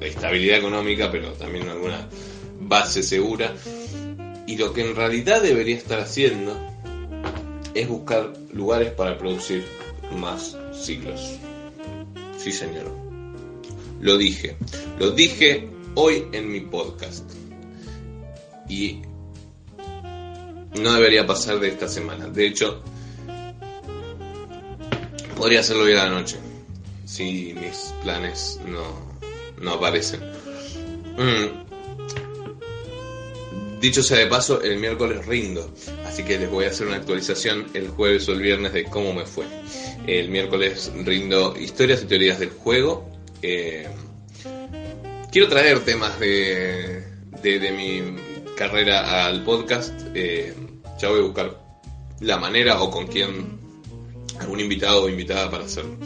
estabilidad 0.01 0.59
económica, 0.59 1.09
pero 1.09 1.31
también 1.33 1.69
alguna 1.69 2.07
base 2.59 3.01
segura. 3.01 3.53
Y 4.45 4.57
lo 4.57 4.73
que 4.73 4.81
en 4.81 4.95
realidad 4.95 5.41
debería 5.41 5.77
estar 5.77 5.99
haciendo 5.99 6.55
es 7.73 7.87
buscar 7.87 8.33
lugares 8.51 8.91
para 8.91 9.17
producir 9.17 9.63
más 10.19 10.57
ciclos. 10.73 11.39
Sí, 12.37 12.51
señor. 12.51 12.91
Lo 14.01 14.17
dije. 14.17 14.57
Lo 14.99 15.11
dije 15.11 15.69
hoy 15.95 16.25
en 16.33 16.51
mi 16.51 16.59
podcast 16.59 17.42
y 18.73 19.01
no 20.81 20.93
debería 20.93 21.27
pasar 21.27 21.59
de 21.59 21.67
esta 21.67 21.87
semana. 21.87 22.27
De 22.27 22.47
hecho, 22.47 22.81
podría 25.37 25.59
hacerlo 25.59 25.83
hoy 25.83 25.93
a 25.93 26.05
la 26.05 26.09
noche, 26.09 26.37
si 27.05 27.53
mis 27.53 27.93
planes 28.01 28.59
no, 28.65 29.19
no 29.61 29.73
aparecen. 29.73 30.21
Mm. 31.17 31.63
Dicho 33.79 34.01
sea 34.01 34.17
de 34.17 34.27
paso, 34.27 34.61
el 34.61 34.77
miércoles 34.77 35.25
rindo, 35.25 35.71
así 36.07 36.23
que 36.23 36.39
les 36.39 36.49
voy 36.49 36.65
a 36.65 36.69
hacer 36.69 36.87
una 36.87 36.95
actualización 36.95 37.67
el 37.73 37.89
jueves 37.89 38.27
o 38.29 38.31
el 38.31 38.41
viernes 38.41 38.73
de 38.73 38.85
cómo 38.85 39.13
me 39.13 39.25
fue. 39.25 39.45
El 40.07 40.29
miércoles 40.29 40.91
rindo 41.03 41.53
historias 41.59 42.01
y 42.01 42.05
teorías 42.05 42.39
del 42.39 42.49
juego. 42.49 43.11
Eh, 43.41 43.87
quiero 45.31 45.49
traer 45.49 45.81
temas 45.81 46.17
de, 46.19 47.03
de, 47.43 47.59
de 47.59 47.71
mi 47.71 48.32
carrera 48.57 49.25
al 49.25 49.43
podcast, 49.43 49.93
eh, 50.13 50.53
ya 50.99 51.09
voy 51.09 51.19
a 51.19 51.23
buscar 51.23 51.63
la 52.19 52.37
manera 52.37 52.81
o 52.81 52.89
con 52.89 53.07
quién, 53.07 53.59
algún 54.39 54.59
invitado 54.59 55.03
o 55.03 55.09
invitada 55.09 55.49
para 55.49 55.65
hacerlo. 55.65 55.97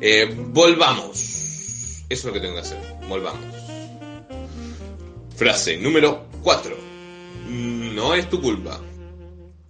Eh, 0.00 0.34
volvamos. 0.48 1.16
Eso 1.16 2.04
es 2.08 2.24
lo 2.24 2.32
que 2.32 2.40
tengo 2.40 2.54
que 2.54 2.60
hacer. 2.60 2.78
Volvamos. 3.08 3.44
Frase 5.36 5.76
número 5.76 6.26
4. 6.42 6.76
No 7.48 8.14
es 8.14 8.28
tu 8.28 8.40
culpa. 8.40 8.80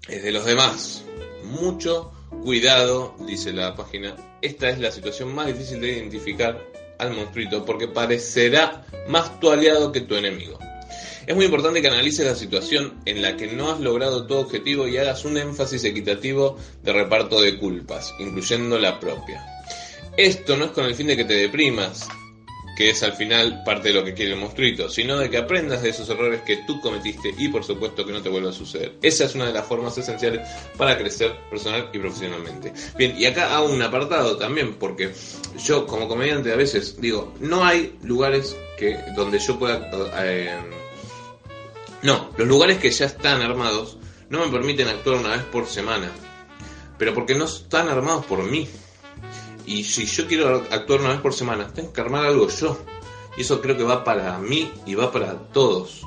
Es 0.09 0.23
de 0.23 0.33
los 0.33 0.45
demás. 0.45 1.05
Mucho 1.45 2.13
cuidado, 2.43 3.17
dice 3.27 3.53
la 3.53 3.75
página. 3.75 4.17
Esta 4.41 4.71
es 4.71 4.79
la 4.79 4.91
situación 4.91 5.35
más 5.35 5.49
difícil 5.49 5.81
de 5.81 5.93
identificar 5.93 6.65
al 6.99 7.15
monstruito 7.15 7.65
porque 7.65 7.89
parecerá 7.89 8.87
más 9.09 9.41
tu 9.41 9.51
aliado 9.51 9.93
que 9.93 10.03
tu 10.03 10.15
enemigo. 10.15 10.59
Es 11.31 11.37
muy 11.37 11.45
importante 11.45 11.81
que 11.81 11.87
analices 11.87 12.27
la 12.27 12.35
situación 12.35 12.95
en 13.05 13.23
la 13.23 13.37
que 13.37 13.47
no 13.47 13.71
has 13.71 13.79
logrado 13.79 14.27
tu 14.27 14.35
objetivo 14.35 14.89
y 14.89 14.97
hagas 14.97 15.25
un 15.25 15.37
énfasis 15.37 15.85
equitativo 15.85 16.59
de 16.83 16.93
reparto 16.93 17.41
de 17.41 17.57
culpas, 17.57 18.13
incluyendo 18.19 18.81
la 18.81 18.99
propia. 18.99 19.41
Esto 20.17 20.57
no 20.57 20.65
es 20.65 20.71
con 20.73 20.87
el 20.87 20.97
fin 20.97 21.07
de 21.07 21.17
que 21.17 21.25
te 21.25 21.35
deprimas, 21.35 22.09
que 22.77 22.91
es 22.91 23.05
al 23.05 23.13
final 23.13 23.63
parte 23.63 23.91
de 23.91 23.95
lo 23.95 24.03
que 24.03 24.13
quiere 24.13 24.33
el 24.33 24.41
monstruito, 24.41 24.91
sino 24.91 25.21
de 25.21 25.31
que 25.31 25.37
aprendas 25.37 25.83
de 25.83 25.91
esos 25.91 26.09
errores 26.09 26.41
que 26.41 26.65
tú 26.67 26.81
cometiste 26.81 27.33
y 27.39 27.47
por 27.47 27.63
supuesto 27.63 28.05
que 28.05 28.11
no 28.11 28.21
te 28.21 28.29
vuelva 28.29 28.51
a 28.51 28.53
suceder. 28.53 28.97
Esa 29.01 29.27
es 29.27 29.37
una 29.37 29.47
de 29.47 29.53
las 29.53 29.69
formas 29.69 29.97
esenciales 29.97 30.49
para 30.77 30.99
crecer 30.99 31.33
personal 31.49 31.91
y 31.93 31.99
profesionalmente. 32.01 32.73
Bien, 32.99 33.15
y 33.17 33.27
acá 33.27 33.57
hago 33.57 33.71
un 33.71 33.81
apartado 33.81 34.37
también, 34.37 34.75
porque 34.81 35.13
yo 35.65 35.87
como 35.87 36.09
comediante 36.09 36.53
a 36.53 36.57
veces 36.57 37.01
digo, 37.01 37.33
no 37.39 37.65
hay 37.65 37.97
lugares 38.03 38.57
que 38.77 38.99
donde 39.15 39.39
yo 39.39 39.61
pueda 39.61 39.89
eh, 40.25 40.59
no, 42.03 42.31
los 42.37 42.49
lugares 42.49 42.79
que 42.79 42.91
ya 42.91 43.07
están 43.07 43.43
armados 43.43 43.99
no 44.29 44.45
me 44.45 44.53
permiten 44.53 44.89
actuar 44.89 45.19
una 45.19 45.31
vez 45.31 45.45
por 45.45 45.67
semana. 45.67 46.11
Pero 46.99 47.15
porque 47.15 47.35
no 47.35 47.45
están 47.45 47.89
armados 47.89 48.25
por 48.27 48.43
mí. 48.43 48.69
Y 49.67 49.85
si 49.85 50.07
yo 50.07 50.27
quiero 50.27 50.65
actuar 50.71 51.01
una 51.01 51.11
vez 51.11 51.21
por 51.21 51.35
semana, 51.35 51.73
tengo 51.73 51.93
que 51.93 52.01
armar 52.01 52.25
algo 52.25 52.49
yo. 52.49 52.79
Y 53.37 53.43
eso 53.43 53.61
creo 53.61 53.77
que 53.77 53.85
va 53.85 54.05
para 54.05 54.39
mí 54.39 54.71
y 54.87 54.95
va 54.95 55.13
para 55.13 55.35
todos 55.53 56.03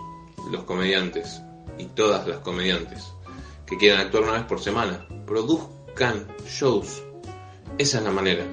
los 0.52 0.64
comediantes. 0.64 1.42
y 1.78 1.86
todas 1.86 2.28
las 2.28 2.38
comediantes 2.40 3.04
que 3.66 3.78
quieran 3.78 4.02
actuar 4.02 4.24
una 4.24 4.34
vez 4.34 4.44
por 4.44 4.62
semana, 4.62 5.08
produzcan 5.26 6.28
shows. 6.48 7.02
Esa 7.78 7.98
es 7.98 8.04
la 8.04 8.12
manera. 8.12 8.46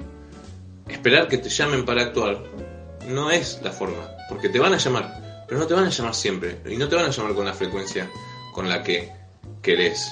Esperar 0.87 1.27
que 1.27 1.37
te 1.37 1.49
llamen 1.49 1.85
para 1.85 2.01
actuar 2.01 2.41
no 3.07 3.29
es 3.29 3.61
la 3.63 3.71
forma, 3.71 4.09
porque 4.29 4.49
te 4.49 4.59
van 4.59 4.73
a 4.73 4.77
llamar, 4.77 5.20
pero 5.51 5.59
no 5.59 5.67
te 5.67 5.73
van 5.73 5.83
a 5.83 5.89
llamar 5.89 6.15
siempre, 6.15 6.61
y 6.65 6.77
no 6.77 6.87
te 6.87 6.95
van 6.95 7.07
a 7.07 7.09
llamar 7.09 7.35
con 7.35 7.43
la 7.43 7.53
frecuencia 7.53 8.09
con 8.53 8.69
la 8.69 8.81
que 8.81 9.11
querés. 9.61 10.09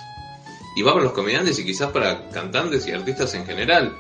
Y 0.76 0.82
va 0.82 0.92
para 0.92 1.06
los 1.06 1.14
comediantes 1.14 1.58
y 1.60 1.64
quizás 1.64 1.94
para 1.94 2.30
cantantes 2.32 2.86
y 2.86 2.92
artistas 2.92 3.34
en 3.36 3.46
general. 3.46 3.96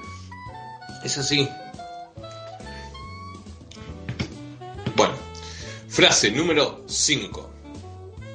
Es 1.01 1.17
así. 1.17 1.47
Bueno, 4.97 5.13
frase 5.87 6.29
número 6.29 6.83
5. 6.87 7.49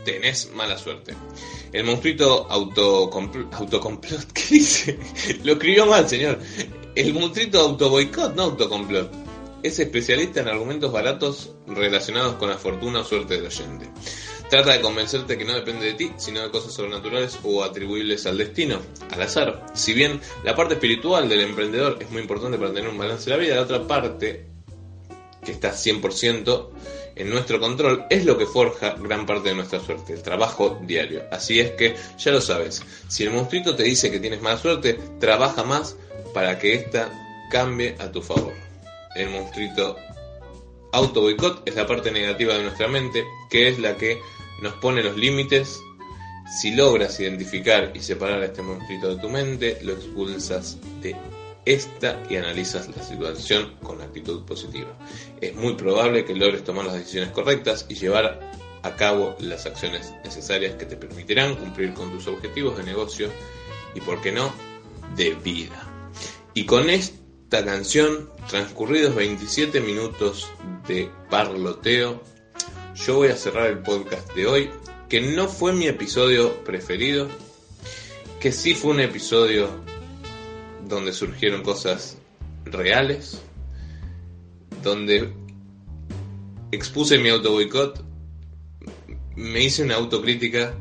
Tenés 0.06 0.50
mala 0.54 0.78
suerte. 0.78 1.14
El 1.74 1.84
monstruito 1.84 2.50
autocomplot, 2.50 4.24
¿qué 4.32 4.46
dice? 4.48 4.98
Lo 5.42 5.52
escribió 5.52 5.84
mal, 5.84 6.08
señor. 6.08 6.38
El 6.94 7.12
monstruito 7.12 7.60
autoboicot, 7.60 8.34
no 8.34 8.44
autocomplot. 8.44 9.23
Es 9.64 9.78
especialista 9.78 10.40
en 10.40 10.48
argumentos 10.48 10.92
baratos 10.92 11.52
relacionados 11.66 12.34
con 12.34 12.50
la 12.50 12.58
fortuna 12.58 13.00
o 13.00 13.04
suerte 13.04 13.36
del 13.36 13.46
oyente. 13.46 13.88
Trata 14.50 14.72
de 14.72 14.82
convencerte 14.82 15.38
que 15.38 15.46
no 15.46 15.54
depende 15.54 15.86
de 15.86 15.94
ti, 15.94 16.12
sino 16.18 16.42
de 16.42 16.50
cosas 16.50 16.74
sobrenaturales 16.74 17.38
o 17.42 17.64
atribuibles 17.64 18.26
al 18.26 18.36
destino, 18.36 18.78
al 19.10 19.22
azar. 19.22 19.64
Si 19.72 19.94
bien 19.94 20.20
la 20.44 20.54
parte 20.54 20.74
espiritual 20.74 21.30
del 21.30 21.40
emprendedor 21.40 21.96
es 21.98 22.10
muy 22.10 22.20
importante 22.20 22.58
para 22.58 22.74
tener 22.74 22.90
un 22.90 22.98
balance 22.98 23.24
de 23.24 23.36
la 23.38 23.42
vida, 23.42 23.54
la 23.54 23.62
otra 23.62 23.86
parte, 23.86 24.48
que 25.42 25.52
está 25.52 25.72
100% 25.72 26.70
en 27.16 27.30
nuestro 27.30 27.58
control, 27.58 28.04
es 28.10 28.26
lo 28.26 28.36
que 28.36 28.44
forja 28.44 28.96
gran 29.00 29.24
parte 29.24 29.48
de 29.48 29.54
nuestra 29.54 29.80
suerte, 29.80 30.12
el 30.12 30.22
trabajo 30.22 30.78
diario. 30.82 31.22
Así 31.32 31.58
es 31.58 31.70
que, 31.70 31.96
ya 32.18 32.32
lo 32.32 32.42
sabes, 32.42 32.82
si 33.08 33.24
el 33.24 33.30
monstruito 33.30 33.74
te 33.74 33.84
dice 33.84 34.10
que 34.10 34.20
tienes 34.20 34.42
mala 34.42 34.58
suerte, 34.58 34.98
trabaja 35.18 35.64
más 35.64 35.96
para 36.34 36.58
que 36.58 36.74
ésta 36.74 37.10
cambie 37.50 37.96
a 37.98 38.12
tu 38.12 38.20
favor. 38.20 38.63
El 39.14 39.30
monstruito 39.30 39.96
auto 40.92 41.22
boicot 41.22 41.68
es 41.68 41.74
la 41.74 41.86
parte 41.86 42.10
negativa 42.10 42.54
de 42.54 42.62
nuestra 42.62 42.88
mente, 42.88 43.24
que 43.50 43.68
es 43.68 43.78
la 43.78 43.96
que 43.96 44.20
nos 44.62 44.74
pone 44.74 45.02
los 45.02 45.16
límites. 45.16 45.80
Si 46.60 46.74
logras 46.74 47.18
identificar 47.20 47.92
y 47.94 48.00
separar 48.00 48.42
a 48.42 48.46
este 48.46 48.62
monstruito 48.62 49.14
de 49.14 49.20
tu 49.20 49.28
mente, 49.28 49.78
lo 49.82 49.92
expulsas 49.92 50.78
de 51.00 51.16
esta 51.64 52.22
y 52.28 52.36
analizas 52.36 52.94
la 52.94 53.02
situación 53.02 53.74
con 53.82 54.02
actitud 54.02 54.44
positiva. 54.44 54.96
Es 55.40 55.54
muy 55.54 55.74
probable 55.74 56.24
que 56.24 56.34
logres 56.34 56.64
tomar 56.64 56.84
las 56.84 56.94
decisiones 56.94 57.30
correctas 57.30 57.86
y 57.88 57.94
llevar 57.94 58.40
a 58.82 58.96
cabo 58.96 59.34
las 59.40 59.64
acciones 59.64 60.12
necesarias 60.24 60.74
que 60.74 60.84
te 60.84 60.96
permitirán 60.96 61.56
cumplir 61.56 61.94
con 61.94 62.10
tus 62.12 62.26
objetivos 62.26 62.76
de 62.76 62.84
negocio 62.84 63.30
y, 63.94 64.00
por 64.00 64.20
qué 64.20 64.30
no, 64.30 64.52
de 65.16 65.34
vida. 65.34 65.90
Y 66.52 66.66
con 66.66 66.90
esta 67.44 67.64
canción, 67.64 68.30
transcurridos 68.48 69.14
27 69.14 69.80
minutos 69.80 70.50
de 70.88 71.10
parloteo, 71.30 72.20
yo 72.96 73.16
voy 73.16 73.28
a 73.28 73.36
cerrar 73.36 73.66
el 73.66 73.78
podcast 73.78 74.34
de 74.34 74.46
hoy, 74.46 74.70
que 75.08 75.20
no 75.20 75.46
fue 75.46 75.72
mi 75.72 75.86
episodio 75.86 76.64
preferido, 76.64 77.28
que 78.40 78.50
sí 78.50 78.74
fue 78.74 78.92
un 78.92 79.00
episodio 79.00 79.68
donde 80.88 81.12
surgieron 81.12 81.62
cosas 81.62 82.16
reales, 82.64 83.40
donde 84.82 85.32
expuse 86.72 87.18
mi 87.18 87.28
auto 87.28 87.52
boicot, 87.52 88.02
me 89.36 89.62
hice 89.62 89.84
una 89.84 89.96
autocrítica 89.96 90.74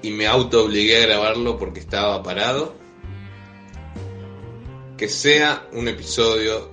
y 0.00 0.10
me 0.10 0.26
auto 0.26 0.64
obligué 0.64 1.02
a 1.02 1.06
grabarlo 1.06 1.58
porque 1.58 1.80
estaba 1.80 2.22
parado. 2.22 2.81
Que 5.02 5.08
sea 5.08 5.68
un 5.72 5.88
episodio 5.88 6.70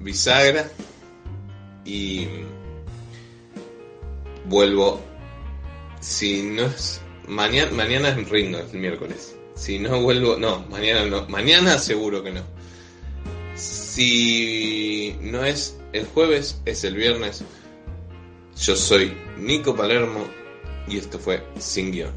bisagra 0.00 0.68
y 1.84 2.26
vuelvo. 4.46 5.00
Si 6.00 6.42
no 6.42 6.64
es. 6.64 7.00
Mañana, 7.28 7.70
mañana 7.70 8.08
es 8.08 8.28
rindo, 8.28 8.58
el 8.58 8.76
miércoles. 8.76 9.36
Si 9.54 9.78
no 9.78 10.00
vuelvo. 10.00 10.36
No, 10.36 10.66
mañana 10.68 11.04
no. 11.04 11.28
Mañana 11.28 11.78
seguro 11.78 12.24
que 12.24 12.32
no. 12.32 12.42
Si 13.54 15.16
no 15.20 15.44
es 15.44 15.78
el 15.92 16.06
jueves, 16.06 16.60
es 16.64 16.82
el 16.82 16.96
viernes. 16.96 17.44
Yo 18.60 18.74
soy 18.74 19.16
Nico 19.38 19.76
Palermo 19.76 20.26
y 20.88 20.98
esto 20.98 21.20
fue 21.20 21.46
Sin 21.60 21.92
Guión. 21.92 22.14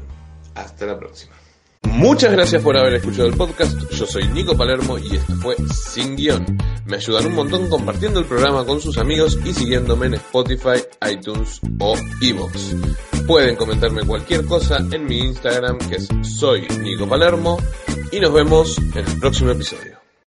Hasta 0.56 0.84
la 0.86 0.98
próxima. 0.98 1.43
Muchas 1.90 2.32
gracias 2.32 2.62
por 2.62 2.76
haber 2.76 2.94
escuchado 2.94 3.28
el 3.28 3.36
podcast. 3.36 3.78
Yo 3.90 4.06
soy 4.06 4.28
Nico 4.28 4.56
Palermo 4.56 4.98
y 4.98 5.16
esto 5.16 5.34
fue 5.36 5.56
Sin 5.72 6.16
Guión. 6.16 6.44
Me 6.86 6.96
ayudan 6.96 7.26
un 7.26 7.34
montón 7.34 7.68
compartiendo 7.70 8.20
el 8.20 8.26
programa 8.26 8.64
con 8.64 8.80
sus 8.80 8.98
amigos 8.98 9.38
y 9.44 9.52
siguiéndome 9.52 10.06
en 10.06 10.14
Spotify, 10.14 10.82
iTunes 11.10 11.60
o 11.78 11.94
Evox. 12.20 12.76
Pueden 13.26 13.56
comentarme 13.56 14.04
cualquier 14.04 14.44
cosa 14.44 14.78
en 14.78 15.06
mi 15.06 15.18
Instagram 15.18 15.78
que 15.78 15.96
es 15.96 16.08
soy 16.22 16.66
Nico 16.80 17.08
Palermo 17.08 17.58
y 18.12 18.20
nos 18.20 18.32
vemos 18.32 18.78
en 18.78 18.98
el 18.98 19.18
próximo 19.18 19.50
episodio. 19.50 20.03